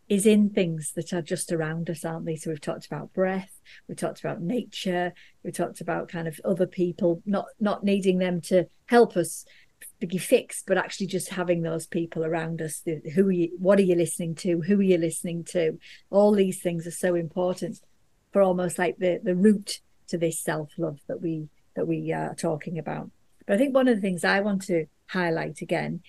is 0.07 0.25
in 0.25 0.49
things 0.49 0.91
that 0.95 1.13
are 1.13 1.21
just 1.21 1.51
around 1.51 1.89
us, 1.89 2.05
aren't 2.05 2.25
they? 2.25 2.35
So 2.35 2.51
we've 2.51 2.61
talked 2.61 2.85
about 2.85 3.13
breath, 3.13 3.59
we 3.87 3.95
talked 3.95 4.19
about 4.19 4.41
nature, 4.41 5.13
we 5.43 5.51
talked 5.51 5.81
about 5.81 6.09
kind 6.09 6.27
of 6.27 6.39
other 6.45 6.67
people, 6.67 7.21
not 7.25 7.45
not 7.59 7.83
needing 7.83 8.19
them 8.19 8.41
to 8.41 8.67
help 8.85 9.17
us 9.17 9.45
be 9.99 10.17
fixed, 10.17 10.65
but 10.67 10.77
actually 10.77 11.07
just 11.07 11.29
having 11.29 11.61
those 11.61 11.87
people 11.87 12.25
around 12.25 12.61
us. 12.61 12.83
Who 13.13 13.27
are 13.27 13.31
you, 13.31 13.49
what 13.57 13.79
are 13.79 13.83
you 13.83 13.95
listening 13.95 14.35
to? 14.35 14.61
Who 14.61 14.79
are 14.79 14.83
you 14.83 14.97
listening 14.97 15.43
to? 15.45 15.79
All 16.09 16.33
these 16.33 16.61
things 16.61 16.85
are 16.85 16.91
so 16.91 17.15
important 17.15 17.79
for 18.31 18.41
almost 18.41 18.77
like 18.77 18.97
the 18.97 19.19
the 19.23 19.35
root 19.35 19.79
to 20.07 20.17
this 20.17 20.39
self 20.39 20.71
love 20.77 20.99
that 21.07 21.21
we 21.21 21.49
that 21.75 21.87
we 21.87 22.11
are 22.11 22.35
talking 22.35 22.77
about. 22.77 23.09
But 23.45 23.55
I 23.55 23.57
think 23.57 23.73
one 23.73 23.87
of 23.87 23.95
the 23.95 24.01
things 24.01 24.23
I 24.23 24.41
want 24.41 24.63
to 24.65 24.85
highlight 25.07 25.61
again 25.61 26.01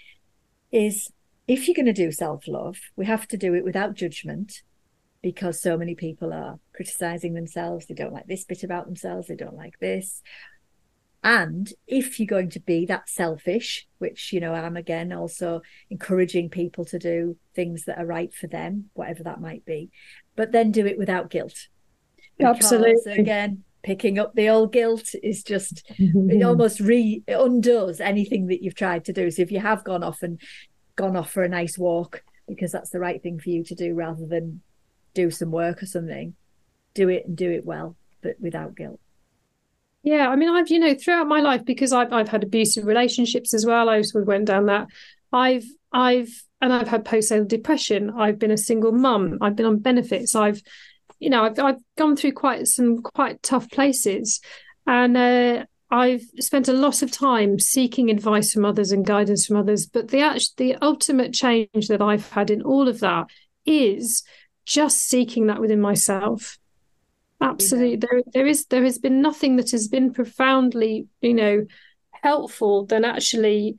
is 0.72 1.10
if 1.48 1.66
you're 1.66 1.74
going 1.74 1.86
to 1.86 1.92
do 1.92 2.10
self 2.10 2.48
love, 2.48 2.76
we 2.96 3.06
have 3.06 3.28
to 3.28 3.36
do 3.36 3.54
it 3.54 3.64
without 3.64 3.94
judgment 3.94 4.62
because 5.22 5.60
so 5.60 5.76
many 5.76 5.94
people 5.94 6.32
are 6.32 6.58
criticizing 6.74 7.34
themselves. 7.34 7.86
They 7.86 7.94
don't 7.94 8.12
like 8.12 8.26
this 8.26 8.44
bit 8.44 8.62
about 8.62 8.86
themselves. 8.86 9.28
They 9.28 9.36
don't 9.36 9.56
like 9.56 9.78
this. 9.80 10.22
And 11.22 11.72
if 11.88 12.20
you're 12.20 12.26
going 12.26 12.50
to 12.50 12.60
be 12.60 12.86
that 12.86 13.08
selfish, 13.08 13.88
which, 13.98 14.32
you 14.32 14.38
know, 14.38 14.54
I'm 14.54 14.76
again 14.76 15.12
also 15.12 15.62
encouraging 15.90 16.50
people 16.50 16.84
to 16.86 16.98
do 16.98 17.36
things 17.54 17.84
that 17.86 17.98
are 17.98 18.06
right 18.06 18.32
for 18.32 18.46
them, 18.46 18.90
whatever 18.94 19.24
that 19.24 19.40
might 19.40 19.64
be, 19.64 19.90
but 20.36 20.52
then 20.52 20.70
do 20.70 20.86
it 20.86 20.98
without 20.98 21.30
guilt. 21.30 21.66
Because, 22.38 22.56
Absolutely. 22.58 23.14
Again, 23.14 23.64
picking 23.82 24.18
up 24.18 24.34
the 24.34 24.48
old 24.48 24.72
guilt 24.72 25.08
is 25.22 25.42
just, 25.42 25.82
it 25.98 26.42
almost 26.44 26.78
re 26.78 27.24
it 27.26 27.34
undoes 27.40 28.00
anything 28.00 28.46
that 28.46 28.62
you've 28.62 28.74
tried 28.76 29.04
to 29.06 29.12
do. 29.12 29.30
So 29.30 29.42
if 29.42 29.50
you 29.50 29.58
have 29.58 29.82
gone 29.82 30.04
off 30.04 30.22
and 30.22 30.40
gone 30.96 31.16
off 31.16 31.30
for 31.30 31.42
a 31.42 31.48
nice 31.48 31.78
walk 31.78 32.22
because 32.48 32.72
that's 32.72 32.90
the 32.90 33.00
right 33.00 33.22
thing 33.22 33.38
for 33.38 33.50
you 33.50 33.64
to 33.64 33.74
do 33.74 33.94
rather 33.94 34.26
than 34.26 34.62
do 35.14 35.30
some 35.30 35.50
work 35.50 35.82
or 35.82 35.86
something, 35.86 36.34
do 36.94 37.08
it 37.08 37.26
and 37.26 37.36
do 37.36 37.50
it 37.50 37.64
well, 37.64 37.96
but 38.22 38.36
without 38.40 38.76
guilt. 38.76 39.00
Yeah, 40.02 40.28
I 40.28 40.36
mean, 40.36 40.48
I've 40.48 40.70
you 40.70 40.78
know 40.78 40.94
throughout 40.94 41.26
my 41.26 41.40
life 41.40 41.64
because 41.64 41.92
I've 41.92 42.12
I've 42.12 42.28
had 42.28 42.44
abusive 42.44 42.86
relationships 42.86 43.52
as 43.52 43.66
well. 43.66 43.88
I 43.88 44.02
sort 44.02 44.22
of 44.22 44.28
went 44.28 44.44
down 44.44 44.66
that. 44.66 44.86
I've 45.32 45.64
I've 45.92 46.28
and 46.60 46.72
I've 46.72 46.88
had 46.88 47.04
postnatal 47.04 47.48
depression. 47.48 48.10
I've 48.10 48.38
been 48.38 48.52
a 48.52 48.56
single 48.56 48.92
mum. 48.92 49.38
I've 49.40 49.56
been 49.56 49.66
on 49.66 49.78
benefits. 49.78 50.36
I've 50.36 50.62
you 51.18 51.30
know 51.30 51.42
I've 51.42 51.58
I've 51.58 51.80
gone 51.98 52.14
through 52.14 52.32
quite 52.32 52.68
some 52.68 53.02
quite 53.02 53.42
tough 53.42 53.68
places, 53.70 54.40
and 54.86 55.16
uh, 55.16 55.64
I've 55.90 56.24
spent 56.40 56.68
a 56.68 56.72
lot 56.72 57.02
of 57.02 57.12
time 57.12 57.58
seeking 57.58 58.10
advice 58.10 58.52
from 58.52 58.64
others 58.64 58.90
and 58.90 59.06
guidance 59.06 59.46
from 59.46 59.56
others. 59.56 59.86
But 59.86 60.08
the 60.08 60.20
actual, 60.20 60.54
the 60.56 60.74
ultimate 60.82 61.32
change 61.32 61.88
that 61.88 62.02
I've 62.02 62.28
had 62.30 62.50
in 62.50 62.62
all 62.62 62.88
of 62.88 63.00
that 63.00 63.26
is 63.64 64.24
just 64.64 64.98
seeking 64.98 65.46
that 65.46 65.60
within 65.60 65.80
myself 65.80 66.58
absolutely 67.40 67.92
yeah. 67.92 67.98
there 68.10 68.22
there 68.32 68.46
is 68.46 68.66
there 68.66 68.82
has 68.82 68.98
been 68.98 69.20
nothing 69.20 69.56
that 69.56 69.70
has 69.70 69.88
been 69.88 70.12
profoundly 70.12 71.06
you 71.20 71.34
know 71.34 71.64
helpful 72.10 72.86
than 72.86 73.04
actually 73.04 73.76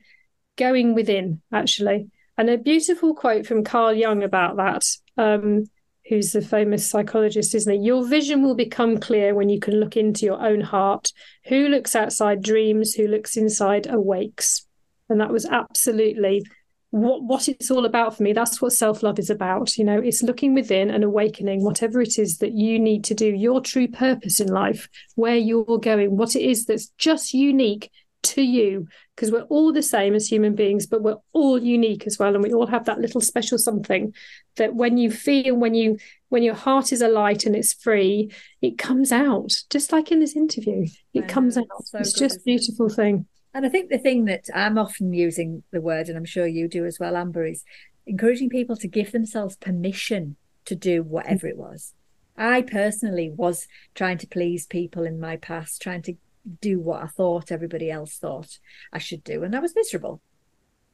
going 0.56 0.94
within 0.94 1.42
actually 1.52 2.08
and 2.38 2.50
a 2.50 2.58
beautiful 2.58 3.16
quote 3.16 3.46
from 3.46 3.64
carl 3.64 3.94
jung 3.94 4.24
about 4.24 4.58
that 4.58 4.86
um, 5.18 5.66
who's 6.08 6.32
the 6.32 6.42
famous 6.42 6.90
psychologist 6.90 7.54
isn't 7.54 7.72
he? 7.74 7.80
Your 7.80 8.06
vision 8.06 8.42
will 8.42 8.56
become 8.56 8.98
clear 8.98 9.34
when 9.34 9.50
you 9.50 9.60
can 9.60 9.80
look 9.80 9.98
into 9.98 10.26
your 10.26 10.42
own 10.42 10.62
heart. 10.62 11.12
Who 11.46 11.68
looks 11.68 11.96
outside 11.96 12.42
dreams 12.42 12.94
who 12.94 13.08
looks 13.08 13.38
inside 13.38 13.88
awakes. 13.88 14.66
And 15.10 15.22
that 15.22 15.32
was 15.32 15.46
absolutely 15.46 16.46
what 16.92 17.22
what 17.24 17.50
it's 17.50 17.70
all 17.70 17.86
about 17.86 18.16
for 18.16 18.24
me. 18.24 18.34
That's 18.34 18.62
what 18.62 18.72
self-love 18.72 19.20
is 19.20 19.30
about 19.30 19.78
you 19.78 19.84
know? 19.84 20.00
It's 20.00 20.24
looking 20.24 20.54
within 20.54 20.90
and 20.90 21.04
awakening 21.04 21.64
whatever 21.64 22.02
it 22.02 22.18
is 22.18 22.38
that 22.38 22.54
you 22.54 22.80
need 22.80 23.04
to 23.06 23.14
do 23.14 23.28
your 23.28 23.62
true 23.62 23.88
purpose 23.88 24.40
in 24.40 24.48
life 24.48 24.88
where 25.16 25.36
you're 25.36 25.80
going 25.80 26.16
what 26.16 26.36
it 26.36 26.44
is 26.44 26.66
that's 26.66 26.88
just 26.98 27.34
unique 27.34 27.92
to 28.24 28.42
you 28.42 28.88
because 29.16 29.32
we're 29.32 29.44
all 29.44 29.72
the 29.72 29.84
same 29.84 30.14
as 30.16 30.28
human 30.28 30.56
beings 30.56 30.86
but 30.86 31.02
we're 31.02 31.18
all 31.34 31.62
unique 31.62 32.06
as 32.08 32.18
well 32.20 32.34
and 32.34 32.44
we 32.44 32.52
all 32.52 32.68
have 32.68 32.86
that 32.86 33.00
little 33.00 33.22
special 33.22 33.58
something 33.58 34.14
that 34.56 34.76
when 34.76 34.98
you 34.98 35.10
feel 35.10 35.56
when 35.56 35.74
you 35.74 35.98
when 36.30 36.44
your 36.44 36.56
heart 36.56 36.92
is 36.92 37.02
alight 37.02 37.46
and 37.46 37.56
it's 37.56 37.74
free 37.74 38.30
it 38.62 38.78
comes 38.78 39.12
out 39.12 39.54
just 39.70 39.92
like 39.92 40.12
in 40.12 40.20
this 40.20 40.36
interview. 40.36 40.88
It 41.14 41.28
comes 41.28 41.58
out. 41.58 41.66
so 41.84 41.98
it's 42.00 42.14
just 42.14 42.44
beautiful 42.46 42.90
thing. 42.90 43.26
And 43.54 43.66
I 43.66 43.70
think 43.70 43.90
the 43.90 43.98
thing 43.98 44.26
that 44.26 44.46
I'm 44.54 44.78
often 44.78 45.14
using 45.14 45.64
the 45.72 45.82
word, 45.82 46.10
and 46.10 46.18
I'm 46.18 46.26
sure 46.26 46.46
you 46.46 46.68
do 46.68 46.86
as 46.86 47.00
well, 47.00 47.18
Amber, 47.18 47.46
is 47.46 47.64
encouraging 48.06 48.50
people 48.50 48.76
to 48.78 48.88
give 48.88 49.12
themselves 49.12 49.56
permission 49.56 50.36
to 50.66 50.76
do 50.76 51.02
whatever 51.04 51.48
it 51.48 51.58
was. 51.58 51.94
I 52.38 52.62
personally 52.62 53.32
was 53.36 53.68
trying 53.96 54.20
to 54.20 54.28
please 54.28 54.68
people 54.68 55.04
in 55.04 55.20
my 55.20 55.38
past, 55.38 55.82
trying 55.82 56.04
to 56.04 56.16
do 56.62 56.80
what 56.80 57.04
I 57.04 57.08
thought 57.08 57.52
everybody 57.52 57.92
else 57.92 58.18
thought 58.18 58.60
I 58.92 59.00
should 59.00 59.24
do. 59.24 59.44
And 59.44 59.56
I 59.56 59.60
was 59.60 59.76
miserable 59.76 60.22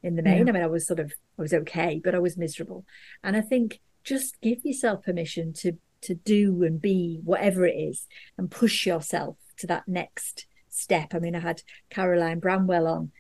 in 0.02 0.16
the 0.16 0.24
main. 0.24 0.46
Yeah. 0.46 0.50
I 0.50 0.52
mean, 0.54 0.64
I 0.64 0.68
was 0.68 0.88
sort 0.88 1.00
of, 1.00 1.14
I 1.38 1.42
was 1.42 1.54
okay, 1.54 2.02
but 2.04 2.16
I 2.16 2.20
was 2.20 2.38
miserable. 2.38 2.86
And 3.24 3.36
I 3.36 3.42
think 3.42 3.80
just 4.04 4.40
give 4.42 4.60
yourself 4.64 5.04
permission 5.04 5.54
to 5.54 5.74
to 6.02 6.16
do 6.16 6.64
and 6.64 6.82
be 6.82 7.22
whatever 7.24 7.66
it 7.66 7.76
is 7.76 8.08
and 8.38 8.52
push 8.52 8.86
yourself 8.86 9.38
to 9.58 9.68
that 9.68 9.88
next 9.88 10.46
step. 10.70 11.14
I 11.16 11.20
mean, 11.20 11.36
I 11.36 11.40
had 11.40 11.62
Caroline 11.90 12.40
Bramwell 12.40 12.88
on 12.88 13.12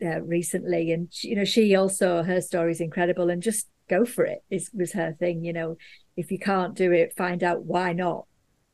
uh, 0.00 0.20
recently, 0.22 0.92
and 0.92 1.08
you 1.22 1.34
know, 1.34 1.44
she 1.44 1.74
also 1.74 2.22
her 2.22 2.40
story 2.40 2.72
is 2.72 2.80
incredible, 2.80 3.30
and 3.30 3.42
just 3.42 3.68
go 3.88 4.04
for 4.04 4.24
it 4.24 4.44
is 4.50 4.70
was 4.72 4.92
her 4.92 5.12
thing. 5.18 5.44
You 5.44 5.52
know, 5.52 5.76
if 6.16 6.30
you 6.30 6.38
can't 6.38 6.76
do 6.76 6.92
it, 6.92 7.16
find 7.16 7.42
out 7.42 7.64
why 7.64 7.92
not. 7.92 8.26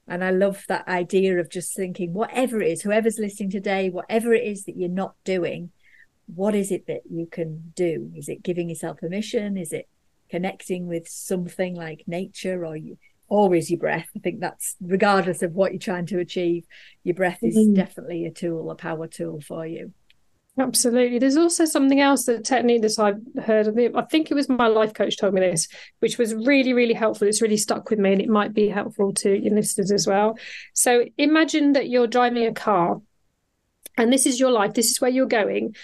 And 0.06 0.22
I 0.22 0.30
love 0.30 0.64
that 0.68 0.86
idea 0.86 1.38
of 1.38 1.50
just 1.50 1.74
thinking, 1.74 2.12
whatever 2.12 2.60
it 2.60 2.70
is, 2.70 2.82
whoever's 2.82 3.18
listening 3.18 3.50
today, 3.50 3.88
whatever 3.90 4.34
it 4.34 4.44
is 4.44 4.64
that 4.64 4.76
you're 4.76 4.88
not 4.88 5.14
doing, 5.24 5.70
what 6.26 6.54
is 6.54 6.70
it 6.70 6.86
that 6.86 7.02
you 7.10 7.26
can 7.26 7.72
do? 7.74 8.10
Is 8.14 8.28
it 8.28 8.42
giving 8.42 8.68
yourself 8.68 8.98
permission? 8.98 9.56
Is 9.56 9.72
it 9.72 9.88
connecting 10.30 10.86
with 10.86 11.08
something 11.08 11.74
like 11.74 12.04
nature 12.06 12.64
or 12.66 12.76
you 12.76 12.98
always 13.28 13.70
your 13.70 13.78
breath. 13.78 14.08
I 14.16 14.20
think 14.20 14.40
that's 14.40 14.76
regardless 14.80 15.42
of 15.42 15.52
what 15.52 15.72
you're 15.72 15.78
trying 15.78 16.06
to 16.06 16.18
achieve, 16.18 16.64
your 17.02 17.14
breath 17.14 17.38
is 17.42 17.56
mm-hmm. 17.56 17.74
definitely 17.74 18.26
a 18.26 18.30
tool, 18.30 18.70
a 18.70 18.74
power 18.74 19.06
tool 19.06 19.40
for 19.40 19.66
you. 19.66 19.92
Absolutely. 20.56 21.18
There's 21.18 21.36
also 21.36 21.64
something 21.64 22.00
else 22.00 22.26
that 22.26 22.44
technique 22.44 22.82
that 22.82 22.98
I've 22.98 23.44
heard 23.44 23.66
of. 23.66 23.76
I 23.96 24.02
think 24.02 24.30
it 24.30 24.34
was 24.34 24.48
my 24.48 24.68
life 24.68 24.94
coach 24.94 25.16
told 25.16 25.34
me 25.34 25.40
this, 25.40 25.66
which 25.98 26.16
was 26.16 26.32
really, 26.32 26.72
really 26.72 26.94
helpful. 26.94 27.26
It's 27.26 27.42
really 27.42 27.56
stuck 27.56 27.90
with 27.90 27.98
me 27.98 28.12
and 28.12 28.22
it 28.22 28.28
might 28.28 28.54
be 28.54 28.68
helpful 28.68 29.12
to 29.14 29.36
your 29.36 29.52
listeners 29.52 29.90
as 29.90 30.06
well. 30.06 30.38
So 30.72 31.06
imagine 31.18 31.72
that 31.72 31.88
you're 31.88 32.06
driving 32.06 32.46
a 32.46 32.54
car 32.54 33.00
and 33.96 34.12
this 34.12 34.26
is 34.26 34.38
your 34.38 34.52
life, 34.52 34.74
this 34.74 34.90
is 34.90 35.00
where 35.00 35.10
you're 35.10 35.26
going 35.26 35.74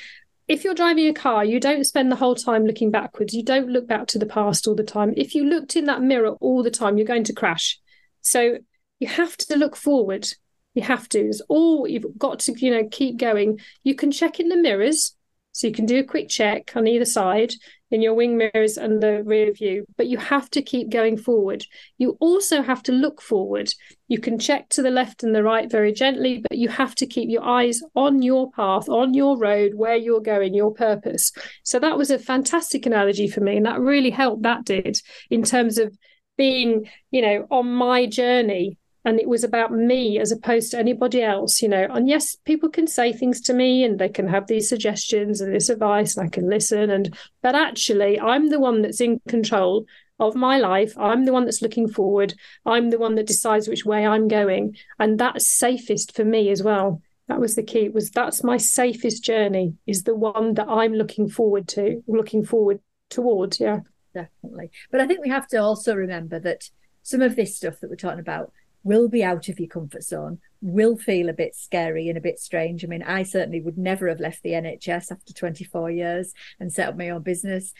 if 0.50 0.64
you're 0.64 0.74
driving 0.74 1.06
a 1.06 1.14
car, 1.14 1.44
you 1.44 1.60
don't 1.60 1.84
spend 1.84 2.10
the 2.10 2.16
whole 2.16 2.34
time 2.34 2.66
looking 2.66 2.90
backwards. 2.90 3.32
You 3.32 3.44
don't 3.44 3.68
look 3.68 3.86
back 3.86 4.08
to 4.08 4.18
the 4.18 4.26
past 4.26 4.66
all 4.66 4.74
the 4.74 4.82
time. 4.82 5.14
If 5.16 5.36
you 5.36 5.44
looked 5.44 5.76
in 5.76 5.84
that 5.84 6.02
mirror 6.02 6.30
all 6.40 6.64
the 6.64 6.72
time, 6.72 6.98
you're 6.98 7.06
going 7.06 7.22
to 7.24 7.32
crash. 7.32 7.78
So 8.20 8.58
you 8.98 9.06
have 9.06 9.36
to 9.36 9.56
look 9.56 9.76
forward. 9.76 10.26
You 10.74 10.82
have 10.82 11.08
to. 11.10 11.18
It's 11.18 11.42
all 11.48 11.88
you've 11.88 12.18
got 12.18 12.40
to, 12.40 12.58
you 12.58 12.70
know, 12.70 12.88
keep 12.90 13.18
going. 13.18 13.60
You 13.82 13.94
can 13.94 14.10
check 14.10 14.40
in 14.40 14.48
the 14.48 14.56
mirrors. 14.56 15.16
So 15.52 15.66
you 15.66 15.72
can 15.72 15.84
do 15.84 15.98
a 15.98 16.04
quick 16.04 16.28
check 16.28 16.72
on 16.76 16.86
either 16.86 17.04
side 17.04 17.52
in 17.90 18.02
your 18.02 18.14
wing 18.14 18.36
mirrors 18.36 18.76
and 18.76 19.02
the 19.02 19.24
rear 19.24 19.52
view, 19.52 19.84
but 19.96 20.06
you 20.06 20.16
have 20.16 20.48
to 20.50 20.62
keep 20.62 20.90
going 20.90 21.16
forward. 21.16 21.64
You 21.98 22.16
also 22.20 22.62
have 22.62 22.84
to 22.84 22.92
look 22.92 23.20
forward. 23.20 23.72
You 24.06 24.20
can 24.20 24.38
check 24.38 24.68
to 24.70 24.82
the 24.82 24.92
left 24.92 25.24
and 25.24 25.34
the 25.34 25.42
right 25.42 25.68
very 25.68 25.92
gently, 25.92 26.38
but 26.48 26.56
you 26.56 26.68
have 26.68 26.94
to 26.94 27.06
keep 27.06 27.28
your 27.28 27.42
eyes 27.42 27.82
on 27.96 28.22
your 28.22 28.52
path, 28.52 28.88
on 28.88 29.12
your 29.12 29.36
road, 29.36 29.74
where 29.74 29.96
you're 29.96 30.20
going, 30.20 30.54
your 30.54 30.72
purpose. 30.72 31.32
So 31.64 31.80
that 31.80 31.98
was 31.98 32.12
a 32.12 32.18
fantastic 32.18 32.86
analogy 32.86 33.26
for 33.26 33.40
me. 33.40 33.56
And 33.56 33.66
that 33.66 33.80
really 33.80 34.10
helped, 34.10 34.44
that 34.44 34.64
did, 34.64 34.98
in 35.30 35.42
terms 35.42 35.78
of 35.78 35.92
being, 36.38 36.88
you 37.10 37.22
know, 37.22 37.46
on 37.50 37.74
my 37.74 38.06
journey 38.06 38.78
and 39.04 39.18
it 39.18 39.28
was 39.28 39.44
about 39.44 39.72
me 39.72 40.18
as 40.18 40.30
opposed 40.30 40.70
to 40.70 40.78
anybody 40.78 41.22
else 41.22 41.62
you 41.62 41.68
know. 41.68 41.86
And 41.90 42.08
yes 42.08 42.36
people 42.44 42.68
can 42.68 42.86
say 42.86 43.12
things 43.12 43.40
to 43.42 43.54
me 43.54 43.84
and 43.84 43.98
they 43.98 44.08
can 44.08 44.28
have 44.28 44.46
these 44.46 44.68
suggestions 44.68 45.40
and 45.40 45.54
this 45.54 45.68
advice 45.68 46.16
and 46.16 46.26
i 46.26 46.30
can 46.30 46.48
listen 46.48 46.90
and 46.90 47.16
but 47.42 47.54
actually 47.54 48.18
i'm 48.20 48.48
the 48.48 48.60
one 48.60 48.82
that's 48.82 49.00
in 49.00 49.20
control 49.28 49.86
of 50.20 50.34
my 50.34 50.58
life. 50.58 50.96
I'm 50.98 51.24
the 51.24 51.32
one 51.32 51.46
that's 51.46 51.62
looking 51.62 51.88
forward. 51.88 52.34
I'm 52.66 52.90
the 52.90 52.98
one 52.98 53.14
that 53.14 53.26
decides 53.26 53.66
which 53.66 53.84
way 53.84 54.06
i'm 54.06 54.28
going. 54.28 54.76
And 54.98 55.18
that's 55.18 55.48
safest 55.48 56.14
for 56.14 56.24
me 56.24 56.50
as 56.50 56.62
well. 56.62 57.00
That 57.28 57.40
was 57.40 57.56
the 57.56 57.62
key. 57.62 57.86
It 57.86 57.94
was 57.94 58.10
that's 58.10 58.44
my 58.44 58.56
safest 58.56 59.24
journey 59.24 59.74
is 59.86 60.02
the 60.02 60.14
one 60.14 60.54
that 60.54 60.68
i'm 60.68 60.92
looking 60.92 61.28
forward 61.28 61.66
to 61.68 62.02
looking 62.06 62.44
forward 62.44 62.80
towards 63.08 63.58
yeah. 63.58 63.80
Definitely. 64.12 64.70
But 64.90 65.00
i 65.00 65.06
think 65.06 65.20
we 65.22 65.30
have 65.30 65.48
to 65.48 65.56
also 65.56 65.94
remember 65.94 66.38
that 66.40 66.70
some 67.02 67.22
of 67.22 67.34
this 67.34 67.56
stuff 67.56 67.80
that 67.80 67.88
we're 67.88 67.96
talking 67.96 68.20
about 68.20 68.52
will 68.82 69.08
be 69.08 69.22
out 69.22 69.48
of 69.48 69.58
your 69.58 69.68
comfort 69.68 70.02
zone, 70.02 70.38
will 70.60 70.96
feel 70.96 71.28
a 71.28 71.34
bit 71.34 71.54
scary 71.54 72.08
and 72.08 72.18
a 72.18 72.22
bit 72.22 72.38
strange. 72.38 72.84
I 72.84 72.88
mean, 72.88 73.02
I 73.02 73.22
certainly 73.22 73.60
would 73.60 73.78
never 73.78 74.08
have 74.08 74.20
left 74.20 74.42
the 74.42 74.50
NHS 74.50 75.10
after 75.10 75.32
24 75.32 75.90
years 75.90 76.34
and 76.58 76.72
set 76.72 76.88
up 76.88 76.96
my 76.96 77.10
own 77.10 77.22
business. 77.22 77.72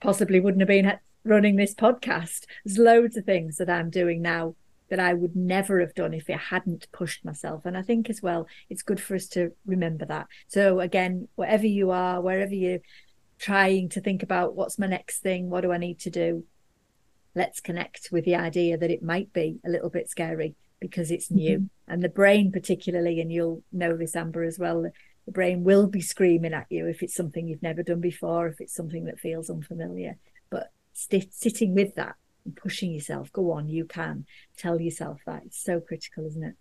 Possibly 0.00 0.40
wouldn't 0.40 0.60
have 0.60 0.68
been 0.68 0.98
running 1.24 1.56
this 1.56 1.74
podcast. 1.74 2.44
There's 2.64 2.78
loads 2.78 3.16
of 3.16 3.24
things 3.24 3.56
that 3.56 3.70
I'm 3.70 3.90
doing 3.90 4.22
now 4.22 4.54
that 4.88 5.00
I 5.00 5.12
would 5.14 5.36
never 5.36 5.80
have 5.80 5.94
done 5.94 6.14
if 6.14 6.30
I 6.30 6.36
hadn't 6.36 6.90
pushed 6.92 7.24
myself. 7.24 7.66
And 7.66 7.76
I 7.76 7.82
think 7.82 8.08
as 8.08 8.22
well, 8.22 8.46
it's 8.70 8.82
good 8.82 9.00
for 9.00 9.14
us 9.14 9.26
to 9.28 9.52
remember 9.66 10.06
that. 10.06 10.28
So 10.46 10.80
again, 10.80 11.28
wherever 11.34 11.66
you 11.66 11.90
are, 11.90 12.20
wherever 12.20 12.54
you're 12.54 12.80
trying 13.38 13.90
to 13.90 14.00
think 14.00 14.22
about 14.22 14.54
what's 14.54 14.78
my 14.78 14.86
next 14.86 15.20
thing, 15.20 15.50
what 15.50 15.60
do 15.60 15.72
I 15.72 15.78
need 15.78 16.00
to 16.00 16.10
do, 16.10 16.44
let's 17.34 17.60
connect 17.60 18.08
with 18.10 18.24
the 18.24 18.36
idea 18.36 18.76
that 18.78 18.90
it 18.90 19.02
might 19.02 19.32
be 19.32 19.60
a 19.64 19.68
little 19.68 19.90
bit 19.90 20.08
scary 20.08 20.54
because 20.80 21.10
it's 21.10 21.30
new. 21.30 21.58
Mm-hmm. 21.58 21.92
And 21.92 22.02
the 22.02 22.08
brain, 22.08 22.52
particularly, 22.52 23.20
and 23.20 23.32
you'll 23.32 23.62
know 23.72 23.96
this, 23.96 24.16
Amber, 24.16 24.44
as 24.44 24.58
well, 24.58 24.90
the 25.26 25.32
brain 25.32 25.64
will 25.64 25.86
be 25.86 26.00
screaming 26.00 26.54
at 26.54 26.66
you 26.70 26.86
if 26.86 27.02
it's 27.02 27.14
something 27.14 27.46
you've 27.46 27.62
never 27.62 27.82
done 27.82 28.00
before, 28.00 28.48
if 28.48 28.60
it's 28.60 28.74
something 28.74 29.04
that 29.04 29.20
feels 29.20 29.50
unfamiliar. 29.50 30.16
But 30.50 30.70
st- 30.92 31.34
sitting 31.34 31.74
with 31.74 31.94
that 31.96 32.16
and 32.44 32.56
pushing 32.56 32.92
yourself, 32.92 33.32
go 33.32 33.52
on, 33.52 33.68
you 33.68 33.84
can 33.84 34.26
tell 34.56 34.80
yourself 34.80 35.20
that. 35.26 35.42
It's 35.46 35.62
so 35.62 35.80
critical, 35.80 36.26
isn't 36.26 36.44
it? 36.44 36.54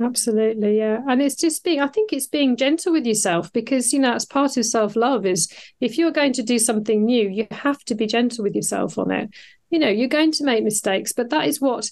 Absolutely, 0.00 0.78
yeah. 0.78 1.00
And 1.08 1.20
it's 1.20 1.34
just 1.34 1.64
being, 1.64 1.80
I 1.80 1.88
think 1.88 2.12
it's 2.12 2.28
being 2.28 2.56
gentle 2.56 2.92
with 2.92 3.04
yourself 3.04 3.52
because, 3.52 3.92
you 3.92 3.98
know, 3.98 4.12
as 4.14 4.24
part 4.24 4.56
of 4.56 4.64
self 4.64 4.94
love 4.94 5.26
is 5.26 5.52
if 5.80 5.98
you're 5.98 6.12
going 6.12 6.32
to 6.34 6.42
do 6.42 6.58
something 6.58 7.04
new, 7.04 7.28
you 7.28 7.48
have 7.50 7.84
to 7.86 7.96
be 7.96 8.06
gentle 8.06 8.44
with 8.44 8.54
yourself 8.54 8.96
on 8.96 9.10
it. 9.10 9.30
You 9.70 9.78
know, 9.78 9.88
you're 9.88 10.08
going 10.08 10.32
to 10.32 10.44
make 10.44 10.64
mistakes, 10.64 11.12
but 11.12 11.30
that 11.30 11.46
is 11.46 11.60
what 11.60 11.90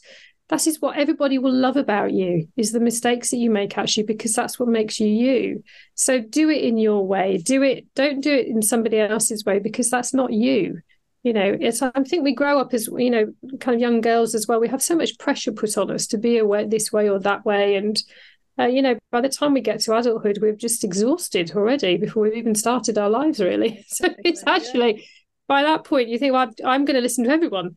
that 0.48 0.66
is 0.66 0.80
what 0.80 0.96
everybody 0.96 1.38
will 1.38 1.52
love 1.52 1.76
about 1.76 2.12
you 2.12 2.48
is 2.56 2.70
the 2.70 2.80
mistakes 2.80 3.30
that 3.30 3.38
you 3.38 3.50
make 3.50 3.76
actually 3.76 4.04
because 4.04 4.32
that's 4.32 4.60
what 4.60 4.68
makes 4.68 5.00
you 5.00 5.08
you. 5.08 5.64
So 5.94 6.20
do 6.20 6.50
it 6.50 6.62
in 6.62 6.78
your 6.78 7.06
way. 7.06 7.38
Do 7.38 7.62
it 7.62 7.92
don't 7.94 8.20
do 8.20 8.32
it 8.32 8.46
in 8.46 8.62
somebody 8.62 8.98
else's 9.00 9.44
way 9.44 9.58
because 9.58 9.90
that's 9.90 10.14
not 10.14 10.32
you. 10.32 10.80
You 11.24 11.32
know 11.32 11.56
it's 11.60 11.82
i 11.82 11.90
think 12.04 12.22
we 12.22 12.36
grow 12.36 12.60
up 12.60 12.72
as 12.72 12.86
you 12.86 13.10
know 13.10 13.34
kind 13.58 13.74
of 13.74 13.80
young 13.80 14.00
girls 14.00 14.34
as 14.34 14.46
well. 14.46 14.60
We 14.60 14.68
have 14.68 14.82
so 14.82 14.94
much 14.94 15.18
pressure 15.18 15.50
put 15.50 15.76
on 15.76 15.90
us 15.90 16.06
to 16.08 16.18
be 16.18 16.38
away 16.38 16.66
this 16.66 16.92
way 16.92 17.08
or 17.10 17.18
that 17.20 17.44
way. 17.44 17.74
And 17.74 18.00
uh, 18.58 18.66
you 18.66 18.80
know 18.80 18.96
by 19.10 19.20
the 19.20 19.28
time 19.28 19.52
we 19.52 19.60
get 19.60 19.80
to 19.80 19.96
adulthood 19.96 20.38
we're 20.40 20.54
just 20.54 20.84
exhausted 20.84 21.52
already 21.56 21.96
before 21.96 22.22
we've 22.22 22.34
even 22.34 22.54
started 22.54 22.96
our 22.96 23.10
lives 23.10 23.40
really. 23.40 23.84
So 23.88 24.06
it's 24.24 24.44
actually 24.46 25.08
by 25.48 25.62
that 25.62 25.84
point 25.84 26.08
you 26.08 26.18
think 26.18 26.32
well 26.32 26.50
i'm 26.64 26.84
going 26.84 26.96
to 26.96 27.00
listen 27.00 27.24
to 27.24 27.30
everyone. 27.30 27.74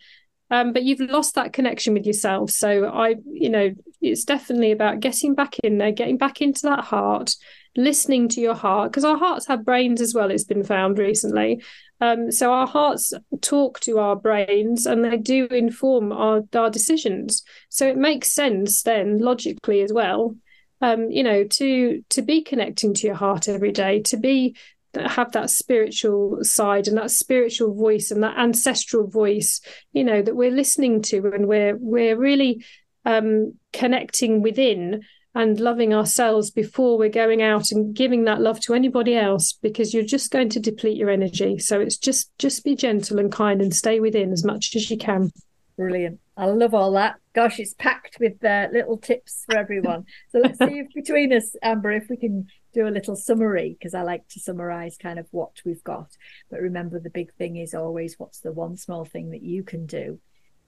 Um, 0.52 0.74
but 0.74 0.84
you've 0.84 1.00
lost 1.00 1.36
that 1.36 1.54
connection 1.54 1.94
with 1.94 2.08
yourself. 2.08 2.50
So 2.50 2.86
i 2.86 3.16
you 3.32 3.50
know 3.50 3.72
it's 4.02 4.24
definitely 4.24 4.72
about 4.72 5.00
getting 5.00 5.36
back 5.36 5.60
in 5.60 5.78
there 5.78 5.92
getting 5.92 6.18
back 6.18 6.42
into 6.42 6.62
that 6.64 6.86
heart 6.86 7.36
listening 7.76 8.28
to 8.30 8.42
your 8.42 8.56
heart 8.56 8.92
because 8.92 9.06
our 9.06 9.18
hearts 9.18 9.48
have 9.48 9.64
brains 9.64 10.02
as 10.02 10.14
well 10.14 10.32
it's 10.32 10.44
been 10.44 10.64
found 10.64 10.98
recently. 10.98 11.62
Um, 12.02 12.32
so 12.32 12.52
our 12.52 12.68
hearts 12.68 13.14
talk 13.42 13.80
to 13.82 14.00
our 14.00 14.16
brains 14.16 14.86
and 14.86 15.04
they 15.04 15.18
do 15.18 15.46
inform 15.48 16.12
our, 16.12 16.42
our 16.56 16.70
decisions. 16.70 17.44
So 17.70 17.88
it 17.88 17.98
makes 17.98 18.34
sense 18.34 18.84
then 18.84 19.20
logically 19.20 19.82
as 19.82 19.92
well, 19.92 20.36
um, 20.82 21.12
you 21.12 21.24
know, 21.24 21.44
to 21.44 22.04
to 22.10 22.22
be 22.22 22.42
connecting 22.42 22.94
to 22.96 23.08
your 23.08 23.16
heart 23.16 23.50
every 23.50 23.72
day, 23.72 24.02
to 24.04 24.18
be 24.18 24.56
have 24.96 25.32
that 25.34 25.50
spiritual 25.50 26.44
side 26.44 26.88
and 26.88 26.98
that 26.98 27.12
spiritual 27.12 27.74
voice 27.74 28.12
and 28.12 28.24
that 28.24 28.38
ancestral 28.38 29.08
voice, 29.08 29.62
you 29.94 30.04
know, 30.04 30.22
that 30.22 30.36
we're 30.36 30.52
listening 30.52 31.02
to 31.04 31.32
and 31.34 31.48
we're 31.48 31.78
we're 31.78 32.18
really 32.18 32.66
um, 33.06 33.54
connecting 33.74 34.42
within 34.42 35.04
and 35.36 35.60
loving 35.60 35.94
ourselves 35.94 36.50
before 36.50 36.98
we're 36.98 37.10
going 37.10 37.42
out 37.42 37.72
and 37.72 37.96
giving 37.96 38.24
that 38.24 38.42
love 38.42 38.60
to 38.60 38.74
anybody 38.74 39.16
else 39.16 39.54
because 39.62 39.94
you're 39.94 40.04
just 40.04 40.32
going 40.32 40.50
to 40.50 40.60
deplete 40.60 40.98
your 40.98 41.10
energy. 41.10 41.60
So 41.60 41.80
it's 41.80 41.98
just 41.98 42.32
just 42.40 42.64
be 42.64 42.76
gentle 42.76 43.20
and 43.20 43.32
kind 43.32 43.62
and 43.62 43.74
stay 43.74 44.00
within 44.00 44.32
as 44.32 44.44
much 44.44 44.76
as 44.76 44.90
you 44.90 44.98
can. 44.98 45.32
Brilliant. 45.78 46.20
I 46.36 46.48
love 46.48 46.74
all 46.74 46.92
that. 46.94 47.16
Gosh 47.34 47.60
it's 47.60 47.74
packed 47.74 48.18
with 48.20 48.44
uh, 48.44 48.68
little 48.74 48.98
tips 48.98 49.44
for 49.46 49.58
everyone. 49.58 50.06
So 50.30 50.40
let's 50.40 50.58
see 50.58 50.80
if 50.80 50.88
between 50.94 51.32
us 51.32 51.56
amber 51.62 51.92
if 51.92 52.08
we 52.10 52.18
can 52.18 52.48
do 52.74 52.88
a 52.88 52.90
little 52.90 53.16
summary 53.16 53.76
because 53.78 53.94
i 53.94 54.02
like 54.02 54.28
to 54.28 54.40
summarize 54.40 54.98
kind 54.98 55.20
of 55.20 55.28
what 55.32 55.62
we've 55.66 55.84
got 55.84 56.18
but 56.50 56.62
remember 56.62 57.00
the 57.00 57.10
big 57.10 57.34
thing 57.34 57.58
is 57.58 57.74
always 57.74 58.18
what's 58.18 58.40
the 58.40 58.52
one 58.52 58.78
small 58.78 59.06
thing 59.06 59.32
that 59.32 59.44
you 59.44 59.64
can 59.64 59.86
do 59.86 60.20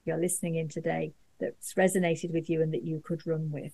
you're 0.04 0.18
listening 0.18 0.56
in 0.56 0.68
today 0.68 1.12
that's 1.38 1.74
resonated 1.74 2.32
with 2.32 2.48
you 2.50 2.62
and 2.62 2.72
that 2.74 2.84
you 2.84 3.00
could 3.04 3.26
run 3.26 3.50
with 3.50 3.72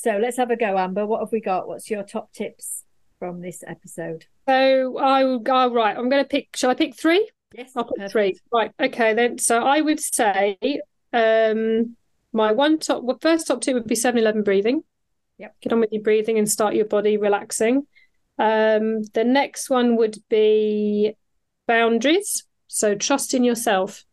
so 0.00 0.16
let's 0.16 0.38
have 0.38 0.50
a 0.50 0.56
go, 0.56 0.78
Amber. 0.78 1.04
What 1.04 1.20
have 1.20 1.30
we 1.30 1.42
got? 1.42 1.68
What's 1.68 1.90
your 1.90 2.02
top 2.02 2.32
tips 2.32 2.84
from 3.18 3.42
this 3.42 3.62
episode? 3.66 4.24
So 4.48 4.96
I 4.96 5.24
will 5.24 5.40
go 5.40 5.70
right. 5.70 5.94
I'm 5.94 6.08
going 6.08 6.24
to 6.24 6.28
pick. 6.28 6.56
Shall 6.56 6.70
I 6.70 6.74
pick 6.74 6.96
three? 6.96 7.30
Yes, 7.54 7.72
I'll 7.76 7.84
pick 7.84 8.10
three. 8.10 8.38
Right. 8.50 8.72
Okay. 8.80 9.12
Then. 9.12 9.36
So 9.36 9.62
I 9.62 9.82
would 9.82 10.00
say 10.00 10.56
um, 11.12 11.96
my 12.32 12.52
one 12.52 12.78
top. 12.78 13.02
Well, 13.02 13.18
first 13.20 13.46
top 13.46 13.60
tip 13.60 13.74
would 13.74 13.86
be 13.86 13.94
7-Eleven 13.94 14.42
breathing. 14.42 14.84
Yep. 15.40 15.56
Get 15.62 15.72
on 15.72 15.80
with 15.80 15.92
your 15.92 16.02
breathing 16.02 16.38
and 16.38 16.48
start 16.48 16.74
your 16.74 16.84
body 16.84 17.16
relaxing. 17.16 17.86
Um, 18.38 19.02
the 19.14 19.24
next 19.24 19.70
one 19.70 19.96
would 19.96 20.18
be 20.28 21.16
boundaries. 21.66 22.44
So 22.66 22.94
trust 22.94 23.32
in 23.32 23.42
yourself. 23.42 24.04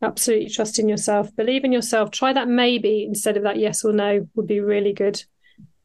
Absolutely 0.00 0.50
trust 0.50 0.78
in 0.78 0.88
yourself. 0.88 1.34
Believe 1.34 1.64
in 1.64 1.72
yourself. 1.72 2.12
Try 2.12 2.32
that 2.32 2.46
maybe 2.46 3.02
instead 3.02 3.36
of 3.36 3.42
that 3.42 3.58
yes 3.58 3.84
or 3.84 3.92
no 3.92 4.28
would 4.36 4.46
be 4.46 4.60
really 4.60 4.92
good. 4.92 5.24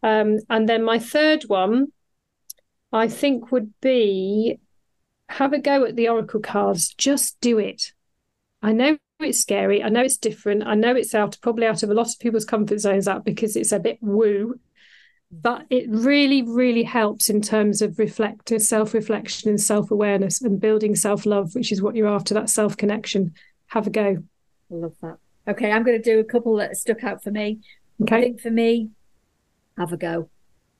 Um, 0.03 0.37
and 0.51 0.69
then 0.69 0.83
my 0.83 0.99
third 0.99 1.45
one, 1.45 1.91
I 2.93 3.07
think, 3.07 3.51
would 3.51 3.73
be 3.81 4.59
have 5.29 5.53
a 5.53 5.59
go 5.59 5.85
at 5.85 5.95
the 5.95 6.09
oracle 6.09 6.41
cards. 6.41 6.93
Just 6.93 7.41
do 7.41 7.57
it. 7.57 7.93
I 8.61 8.71
know 8.71 8.99
it's 9.23 9.41
scary. 9.41 9.83
I 9.83 9.89
know 9.89 10.01
it's 10.01 10.17
different. 10.17 10.63
I 10.65 10.75
know 10.75 10.95
it's 10.95 11.15
out 11.15 11.37
probably 11.41 11.65
out 11.65 11.83
of 11.83 11.89
a 11.89 11.93
lot 11.93 12.07
of 12.07 12.19
people's 12.19 12.45
comfort 12.45 12.79
zones 12.79 13.05
that 13.05 13.23
because 13.23 13.55
it's 13.55 13.71
a 13.71 13.79
bit 13.79 13.97
woo, 14.01 14.59
but 15.31 15.65
it 15.69 15.85
really, 15.89 16.41
really 16.41 16.83
helps 16.83 17.29
in 17.29 17.41
terms 17.41 17.81
of 17.81 17.97
reflect, 17.97 18.51
self-reflection 18.61 19.49
and 19.49 19.61
self-awareness 19.61 20.41
and 20.41 20.59
building 20.59 20.95
self-love, 20.95 21.55
which 21.55 21.71
is 21.71 21.81
what 21.81 21.95
you're 21.95 22.07
after, 22.07 22.33
that 22.33 22.49
self-connection 22.49 23.33
have 23.67 23.87
a 23.87 23.89
go. 23.89 24.17
I 24.71 24.75
love 24.75 24.95
that. 25.01 25.17
Okay, 25.47 25.71
I'm 25.71 25.83
going 25.83 26.01
to 26.01 26.03
do 26.03 26.19
a 26.19 26.23
couple 26.23 26.57
that 26.57 26.75
stuck 26.75 27.03
out 27.03 27.23
for 27.23 27.31
me. 27.31 27.59
Okay. 28.01 28.17
I 28.17 28.21
think 28.21 28.41
for 28.41 28.51
me, 28.51 28.89
have 29.77 29.93
a 29.93 29.97
go. 29.97 30.29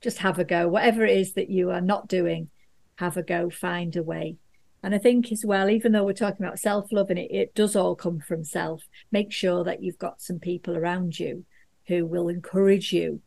Just 0.02 0.18
have 0.18 0.38
a 0.38 0.44
go. 0.44 0.68
Whatever 0.68 1.04
it 1.04 1.16
is 1.16 1.32
that 1.34 1.48
you 1.48 1.70
are 1.70 1.80
not 1.80 2.08
doing, 2.08 2.50
have 2.96 3.16
a 3.16 3.22
go. 3.22 3.48
Find 3.50 3.96
a 3.96 4.02
way. 4.02 4.36
And 4.82 4.94
I 4.94 4.98
think 4.98 5.30
as 5.30 5.44
well, 5.46 5.70
even 5.70 5.92
though 5.92 6.04
we're 6.04 6.12
talking 6.12 6.44
about 6.44 6.58
self 6.58 6.90
love 6.90 7.10
and 7.10 7.18
it, 7.18 7.30
it 7.30 7.54
does 7.54 7.76
all 7.76 7.94
come 7.94 8.20
from 8.20 8.44
self, 8.44 8.82
make 9.10 9.32
sure 9.32 9.62
that 9.64 9.82
you've 9.82 9.98
got 9.98 10.20
some 10.20 10.38
people 10.38 10.76
around 10.76 11.18
you 11.18 11.44
who 11.86 12.06
will 12.06 12.28
encourage 12.28 12.92
you 12.92 13.20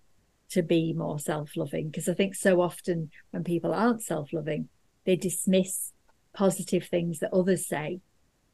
to 0.50 0.62
be 0.62 0.94
more 0.94 1.20
self 1.20 1.56
loving. 1.56 1.88
Because 1.88 2.10
I 2.10 2.14
think 2.14 2.36
so 2.36 2.62
often 2.62 3.10
when 3.32 3.44
people 3.44 3.74
aren't 3.74 4.04
self 4.04 4.34
loving, 4.34 4.70
they 5.06 5.16
dismiss 5.16 5.92
positive 6.34 6.88
things 6.88 7.20
that 7.20 7.34
others 7.34 7.68
say. 7.68 8.02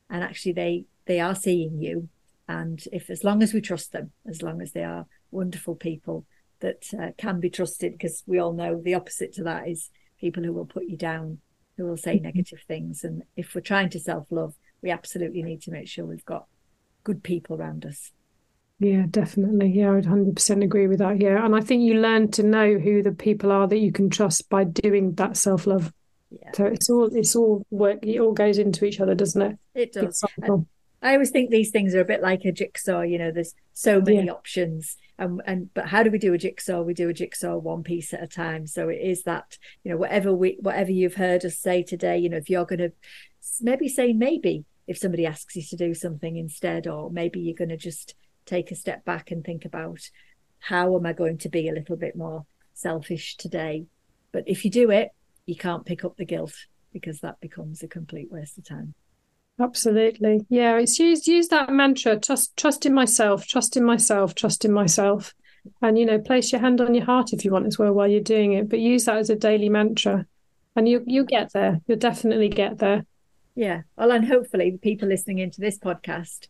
And 0.10 0.24
actually, 0.24 0.54
they 0.54 0.86
they 1.06 1.20
are 1.20 1.36
seeing 1.36 1.82
you 1.82 2.10
and 2.48 2.84
if 2.92 3.10
as 3.10 3.24
long 3.24 3.42
as 3.42 3.54
we 3.54 3.62
trust 3.62 3.92
them 3.92 4.12
as 4.30 4.42
long 4.42 4.62
as 4.62 4.72
they 4.72 4.84
are 4.84 5.06
wonderful 5.32 5.76
people 5.76 6.26
that 6.60 6.84
uh, 7.00 7.12
can 7.18 7.40
be 7.40 7.50
trusted 7.50 7.94
because 7.94 8.24
we 8.28 8.40
all 8.40 8.54
know 8.54 8.82
the 8.82 8.94
opposite 8.94 9.34
to 9.34 9.44
that 9.44 9.68
is 9.68 9.90
people 10.20 10.44
who 10.44 10.54
will 10.54 10.66
put 10.66 10.84
you 10.86 10.98
down 10.98 11.40
who 11.82 11.88
will 11.88 11.98
say 11.98 12.16
mm-hmm. 12.16 12.26
negative 12.26 12.60
things. 12.68 13.04
And 13.04 13.24
if 13.36 13.56
we're 13.56 13.62
trying 13.62 13.90
to 13.90 14.00
self-love 14.00 14.56
we 14.82 14.90
absolutely 14.90 15.44
need 15.44 15.62
to 15.62 15.72
make 15.72 15.88
sure 15.88 16.06
we've 16.06 16.26
got 16.26 16.46
good 17.04 17.24
people 17.24 17.56
around 17.56 17.86
us. 17.86 18.12
Yeah 18.80 19.06
definitely. 19.10 19.70
Yeah 19.70 19.92
i 19.92 19.96
would 19.96 20.06
100% 20.06 20.64
agree 20.64 20.88
with 20.88 21.00
that. 21.00 21.20
Yeah 21.20 21.44
and 21.44 21.56
i 21.56 21.62
think 21.62 21.84
you 21.84 22.00
learn 22.00 22.32
to 22.32 22.44
know 22.44 22.78
who 22.78 23.04
the 23.04 23.12
people 23.12 23.52
are 23.52 23.68
that 23.68 23.78
you 23.78 23.92
can 23.92 24.10
trust 24.10 24.50
by 24.50 24.64
doing 24.64 25.14
that 25.16 25.38
self-love. 25.38 25.94
Yeah. 26.32 26.52
so 26.54 26.66
it's 26.66 26.90
all 26.90 27.16
it's 27.16 27.36
all 27.36 27.66
work 27.72 28.00
it 28.04 28.20
all 28.20 28.32
goes 28.32 28.58
into 28.58 28.86
each 28.86 29.00
other 29.00 29.16
doesn't 29.16 29.42
it? 29.42 29.60
It 29.76 29.92
does 29.94 30.24
I 31.02 31.14
always 31.14 31.32
think 31.32 31.50
these 31.50 31.72
things 31.72 31.96
are 31.96 32.02
a 32.02 32.06
bit 32.06 32.22
like 32.22 32.46
a 32.46 32.52
jigsaw. 32.52 33.02
You 33.02 33.18
know, 33.18 33.32
there's 33.32 33.56
so 33.74 34.02
many 34.02 34.26
yeah. 34.26 34.32
options, 34.32 34.98
and 35.18 35.42
and 35.46 35.74
but 35.74 35.88
how 35.88 36.04
do 36.04 36.12
we 36.12 36.20
do 36.20 36.34
a 36.34 36.38
jigsaw? 36.38 36.82
We 36.82 36.94
do 36.94 37.10
a 37.10 37.14
jigsaw 37.14 37.58
one 37.58 37.84
piece 37.84 38.14
at 38.14 38.24
a 38.24 38.28
time. 38.28 38.68
So 38.68 38.90
it 38.90 39.00
is 39.02 39.24
that 39.24 39.58
you 39.84 39.92
know 39.92 39.98
whatever 39.98 40.34
we 40.34 40.58
whatever 40.62 40.92
you've 40.92 41.16
heard 41.16 41.44
us 41.44 41.58
say 41.58 41.82
today. 41.84 42.18
You 42.18 42.30
know, 42.30 42.38
if 42.38 42.50
you're 42.50 42.66
going 42.66 42.80
to 42.80 42.92
maybe 43.62 43.88
say 43.88 44.14
maybe 44.14 44.66
if 44.88 44.98
somebody 44.98 45.26
asks 45.26 45.56
you 45.56 45.64
to 45.64 45.76
do 45.76 45.94
something 45.94 46.36
instead, 46.36 46.88
or 46.88 47.10
maybe 47.10 47.40
you're 47.40 47.56
going 47.56 47.70
to 47.70 47.78
just 47.78 48.16
take 48.46 48.72
a 48.72 48.76
step 48.76 49.04
back 49.06 49.32
and 49.32 49.44
think 49.44 49.66
about 49.66 50.02
how 50.60 50.96
am 50.96 51.06
I 51.06 51.14
going 51.14 51.38
to 51.40 51.50
be 51.50 51.68
a 51.68 51.74
little 51.74 51.96
bit 51.96 52.16
more 52.16 52.46
selfish 52.74 53.38
today. 53.38 53.86
But 54.32 54.44
if 54.48 54.64
you 54.64 54.72
do 54.72 54.92
it, 54.92 55.10
you 55.46 55.56
can't 55.56 55.86
pick 55.86 56.04
up 56.04 56.18
the 56.18 56.26
guilt 56.26 56.54
because 56.94 57.22
that 57.22 57.40
becomes 57.42 57.82
a 57.82 57.88
complete 57.88 58.32
waste 58.32 58.58
of 58.58 58.66
time. 58.66 58.94
Absolutely. 59.60 60.46
Yeah, 60.50 60.78
it's 60.78 60.98
use 60.98 61.28
use 61.28 61.48
that 61.50 61.70
mantra, 61.72 62.20
trust 62.20 62.58
trust 62.58 62.86
in 62.86 62.94
myself, 62.94 63.46
trust 63.48 63.78
in 63.78 63.84
myself, 63.84 64.34
trust 64.34 64.66
in 64.66 64.72
myself. 64.72 65.34
And 65.82 65.98
you 65.98 66.06
know, 66.06 66.20
place 66.20 66.52
your 66.52 66.62
hand 66.62 66.82
on 66.82 66.96
your 66.96 67.06
heart 67.06 67.34
if 67.34 67.46
you 67.46 67.52
want 67.52 67.68
as 67.68 67.78
well 67.78 67.94
while 67.94 68.08
you're 68.08 68.22
doing 68.22 68.54
it, 68.54 68.70
but 68.70 68.80
use 68.80 69.06
that 69.06 69.18
as 69.18 69.30
a 69.30 69.36
daily 69.36 69.70
mantra. 69.70 70.26
And 70.76 70.88
you 70.88 71.04
you'll 71.06 71.26
get 71.26 71.54
there. 71.54 71.82
You'll 71.88 72.00
definitely 72.00 72.50
get 72.50 72.80
there. 72.80 73.06
Yeah. 73.56 73.82
Well, 73.98 74.12
and 74.12 74.26
hopefully 74.26 74.72
the 74.72 74.78
people 74.78 75.08
listening 75.08 75.40
into 75.40 75.62
this 75.62 75.78
podcast 75.78 76.48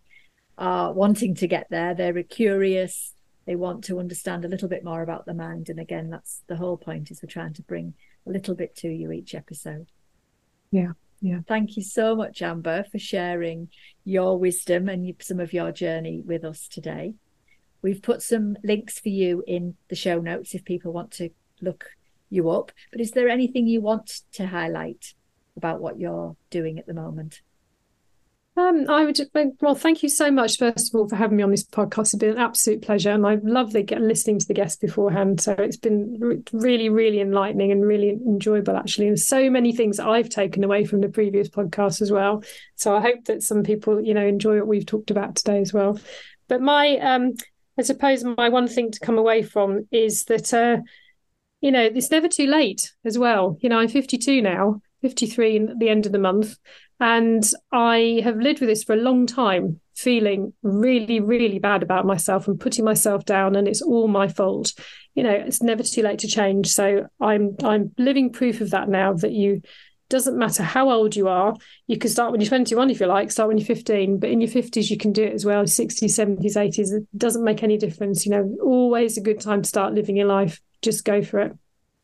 are 0.58 0.94
wanting 0.94 1.36
to 1.36 1.48
get 1.48 1.68
there. 1.70 1.94
They're 1.94 2.24
curious. 2.24 3.14
They 3.46 3.56
want 3.56 3.84
to 3.86 4.00
understand 4.00 4.46
a 4.46 4.48
little 4.48 4.70
bit 4.70 4.86
more 4.86 5.02
about 5.02 5.26
the 5.26 5.34
mind. 5.34 5.70
And 5.70 5.80
again, 5.80 6.10
that's 6.12 6.44
the 6.48 6.56
whole 6.56 6.78
point 6.78 7.10
is 7.10 7.22
we're 7.22 7.30
trying 7.30 7.54
to 7.56 7.64
bring 7.64 7.96
a 8.28 8.30
little 8.30 8.56
bit 8.56 8.76
to 8.78 8.88
you 8.88 9.12
each 9.12 9.34
episode. 9.34 9.88
Yeah. 10.72 10.92
Yeah. 11.22 11.40
Thank 11.48 11.78
you 11.78 11.84
so 11.84 12.16
much, 12.16 12.42
Amber, 12.42 12.84
for 12.92 12.98
sharing 12.98 13.70
your 14.04 14.40
wisdom 14.40 14.90
and 14.90 15.14
some 15.22 15.40
of 15.40 15.54
your 15.54 15.72
journey 15.72 16.22
with 16.26 16.44
us 16.44 16.68
today. 16.68 17.14
We've 17.84 18.02
put 18.02 18.24
some 18.24 18.58
links 18.64 19.00
for 19.00 19.10
you 19.10 19.44
in 19.46 19.76
the 19.88 19.96
show 19.96 20.20
notes 20.20 20.56
if 20.56 20.66
people 20.66 20.92
want 20.92 21.12
to 21.14 21.30
look 21.62 21.86
you 22.30 22.50
up. 22.50 22.72
But 22.92 23.02
is 23.02 23.12
there 23.12 23.30
anything 23.30 23.68
you 23.68 23.82
want 23.82 24.22
to 24.34 24.48
highlight 24.48 25.14
about 25.56 25.80
what 25.80 26.00
you're 26.00 26.36
doing 26.50 26.80
at 26.80 26.88
the 26.88 26.94
moment? 26.94 27.42
Um, 28.58 28.90
I 28.90 29.06
would 29.06 29.18
well, 29.62 29.76
thank 29.76 30.04
you 30.04 30.10
so 30.10 30.30
much, 30.30 30.58
first 30.58 30.94
of 30.94 31.00
all, 31.00 31.08
for 31.08 31.16
having 31.16 31.38
me 31.38 31.44
on 31.44 31.52
this 31.52 31.64
podcast. 31.64 32.02
It's 32.02 32.16
been 32.16 32.32
an 32.32 32.38
absolute 32.38 32.82
pleasure, 32.82 33.12
and 33.12 33.26
I 33.26 33.36
love 33.42 33.72
the, 33.72 33.84
listening 33.98 34.40
to 34.40 34.48
the 34.48 34.54
guests 34.54 34.78
beforehand. 34.78 35.40
So 35.40 35.54
it's 35.54 35.78
been 35.78 36.18
re- 36.20 36.44
really, 36.52 36.90
really 36.90 37.22
enlightening 37.22 37.72
and 37.72 37.86
really 37.86 38.10
enjoyable, 38.10 38.76
actually. 38.76 39.08
And 39.08 39.18
so 39.18 39.50
many 39.50 39.74
things 39.74 40.02
I've 40.02 40.28
taken 40.28 40.66
away 40.66 40.84
from 40.84 41.00
the 41.00 41.08
previous 41.08 41.48
podcast 41.48 42.02
as 42.02 42.12
well. 42.12 42.44
So 42.76 42.94
I 42.94 43.00
hope 43.00 43.24
that 43.26 43.42
some 43.42 43.64
people, 43.64 44.02
you 44.02 44.14
know, 44.14 44.26
enjoy 44.26 44.58
what 44.58 44.68
we've 44.68 44.86
talked 44.86 45.12
about 45.12 45.38
today 45.38 45.62
as 45.62 45.72
well. 45.72 45.98
But 46.50 46.60
my, 46.60 46.98
um, 46.98 47.36
I 47.80 47.84
suppose, 47.84 48.26
my 48.26 48.50
one 48.50 48.68
thing 48.68 48.92
to 48.92 49.00
come 49.00 49.18
away 49.18 49.44
from 49.44 49.88
is 49.92 50.26
that, 50.26 50.54
uh, 50.54 50.82
you 51.62 51.72
know, 51.72 51.84
it's 51.84 52.12
never 52.12 52.28
too 52.28 52.48
late 52.48 52.92
as 53.06 53.18
well. 53.18 53.58
You 53.62 53.70
know, 53.70 53.80
I'm 53.80 53.88
52 53.88 54.42
now, 54.42 54.82
53 55.04 55.68
at 55.70 55.80
the 55.80 55.90
end 55.90 56.06
of 56.06 56.12
the 56.12 56.20
month. 56.20 56.58
And 57.02 57.44
I 57.72 58.22
have 58.24 58.38
lived 58.38 58.60
with 58.60 58.70
this 58.70 58.84
for 58.84 58.94
a 58.94 59.02
long 59.02 59.26
time, 59.26 59.80
feeling 59.96 60.54
really, 60.62 61.20
really 61.20 61.58
bad 61.58 61.82
about 61.82 62.06
myself 62.06 62.48
and 62.48 62.60
putting 62.60 62.86
myself 62.86 63.26
down, 63.26 63.56
and 63.56 63.68
it's 63.68 63.82
all 63.82 64.08
my 64.08 64.28
fault. 64.28 64.72
You 65.16 65.24
know, 65.24 65.32
it's 65.32 65.64
never 65.64 65.82
too 65.82 66.04
late 66.04 66.20
to 66.20 66.28
change. 66.28 66.68
So 66.68 67.08
I'm 67.20 67.56
I'm 67.64 67.92
living 67.98 68.32
proof 68.32 68.62
of 68.62 68.70
that 68.70 68.88
now. 68.88 69.14
That 69.14 69.32
you 69.32 69.64
doesn't 70.10 70.38
matter 70.38 70.62
how 70.62 70.92
old 70.92 71.16
you 71.16 71.28
are. 71.28 71.56
You 71.88 71.98
can 71.98 72.12
start 72.12 72.32
when 72.32 72.40
you're 72.40 72.50
21 72.50 72.92
if 72.92 73.00
you 73.00 73.08
like, 73.08 73.32
start 73.32 73.48
when 73.48 73.58
you're 73.58 73.66
15, 73.66 74.20
but 74.20 74.30
in 74.30 74.40
your 74.40 74.50
50s 74.52 74.92
you 74.92 74.98
can 74.98 75.12
do 75.12 75.24
it 75.24 75.34
as 75.34 75.44
well. 75.44 75.64
60s, 75.64 76.04
70s, 76.04 76.56
80s. 76.56 76.94
It 76.94 77.08
doesn't 77.18 77.44
make 77.44 77.64
any 77.64 77.78
difference. 77.78 78.28
You 78.28 78.34
know, 78.34 78.58
always 78.62 79.18
a 79.18 79.22
good 79.22 79.40
time 79.40 79.64
to 79.64 79.68
start 79.68 79.96
living 79.96 80.18
your 80.18 80.28
life. 80.28 80.62
Just 80.84 81.04
go 81.04 81.24
for 81.24 81.40
it. 81.40 81.58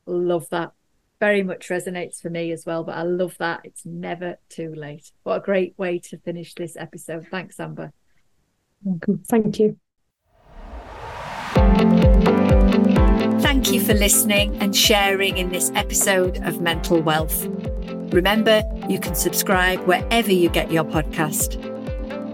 Love 0.07 0.49
that 0.49 0.71
very 1.19 1.43
much 1.43 1.69
resonates 1.69 2.21
for 2.21 2.29
me 2.29 2.51
as 2.51 2.65
well. 2.65 2.83
But 2.83 2.97
I 2.97 3.03
love 3.03 3.35
that. 3.39 3.61
It's 3.63 3.85
never 3.85 4.37
too 4.49 4.73
late. 4.75 5.11
What 5.23 5.37
a 5.37 5.41
great 5.41 5.77
way 5.77 5.99
to 5.99 6.17
finish 6.17 6.53
this 6.53 6.75
episode. 6.77 7.27
Thanks, 7.29 7.59
Amber. 7.59 7.91
Thank 9.27 9.59
you. 9.59 9.77
Thank 13.41 13.71
you 13.71 13.81
for 13.81 13.93
listening 13.93 14.55
and 14.57 14.75
sharing 14.75 15.37
in 15.37 15.49
this 15.49 15.71
episode 15.75 16.37
of 16.43 16.61
Mental 16.61 17.01
Wealth. 17.01 17.47
Remember, 18.13 18.63
you 18.87 18.99
can 18.99 19.15
subscribe 19.15 19.79
wherever 19.81 20.31
you 20.31 20.49
get 20.49 20.71
your 20.71 20.83
podcast. 20.83 21.63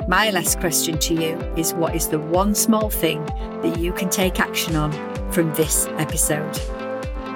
My 0.08 0.30
last 0.32 0.60
question 0.60 0.98
to 1.00 1.14
you 1.14 1.38
is 1.56 1.74
what 1.74 1.96
is 1.96 2.10
the 2.10 2.20
one 2.20 2.54
small 2.54 2.90
thing 2.90 3.26
that 3.26 3.80
you 3.80 3.94
can 3.94 4.10
take 4.10 4.40
action 4.40 4.76
on 4.76 4.92
from 5.32 5.54
this 5.54 5.88
episode? 5.98 6.83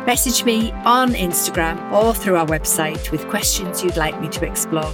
Message 0.07 0.45
me 0.45 0.71
on 0.85 1.09
Instagram 1.09 1.91
or 1.91 2.13
through 2.13 2.37
our 2.37 2.45
website 2.45 3.11
with 3.11 3.27
questions 3.27 3.83
you'd 3.83 3.97
like 3.97 4.17
me 4.21 4.29
to 4.29 4.45
explore. 4.45 4.93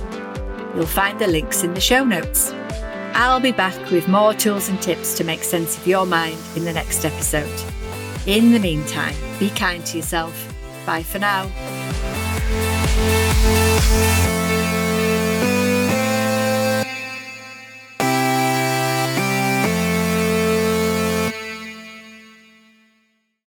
You'll 0.74 0.88
find 0.88 1.20
the 1.20 1.28
links 1.28 1.64
in 1.64 1.76
the 1.76 1.80
show 1.80 2.04
notes. 2.04 2.52
I'll 3.14 3.40
be 3.40 3.52
back 3.52 3.92
with 3.92 4.08
more 4.08 4.34
tools 4.34 4.70
and 4.70 4.82
tips 4.82 5.16
to 5.18 5.24
make 5.24 5.44
sense 5.44 5.78
of 5.78 5.86
your 5.86 6.08
mind 6.08 6.40
in 6.56 6.66
the 6.66 6.74
next 6.74 7.06
episode. 7.06 7.62
In 8.26 8.54
the 8.54 8.60
meantime, 8.60 9.14
be 9.38 9.52
kind 9.52 9.86
to 9.86 9.98
yourself. 9.98 10.34
Bye 10.84 11.04
for 11.04 11.20
now. 11.20 11.44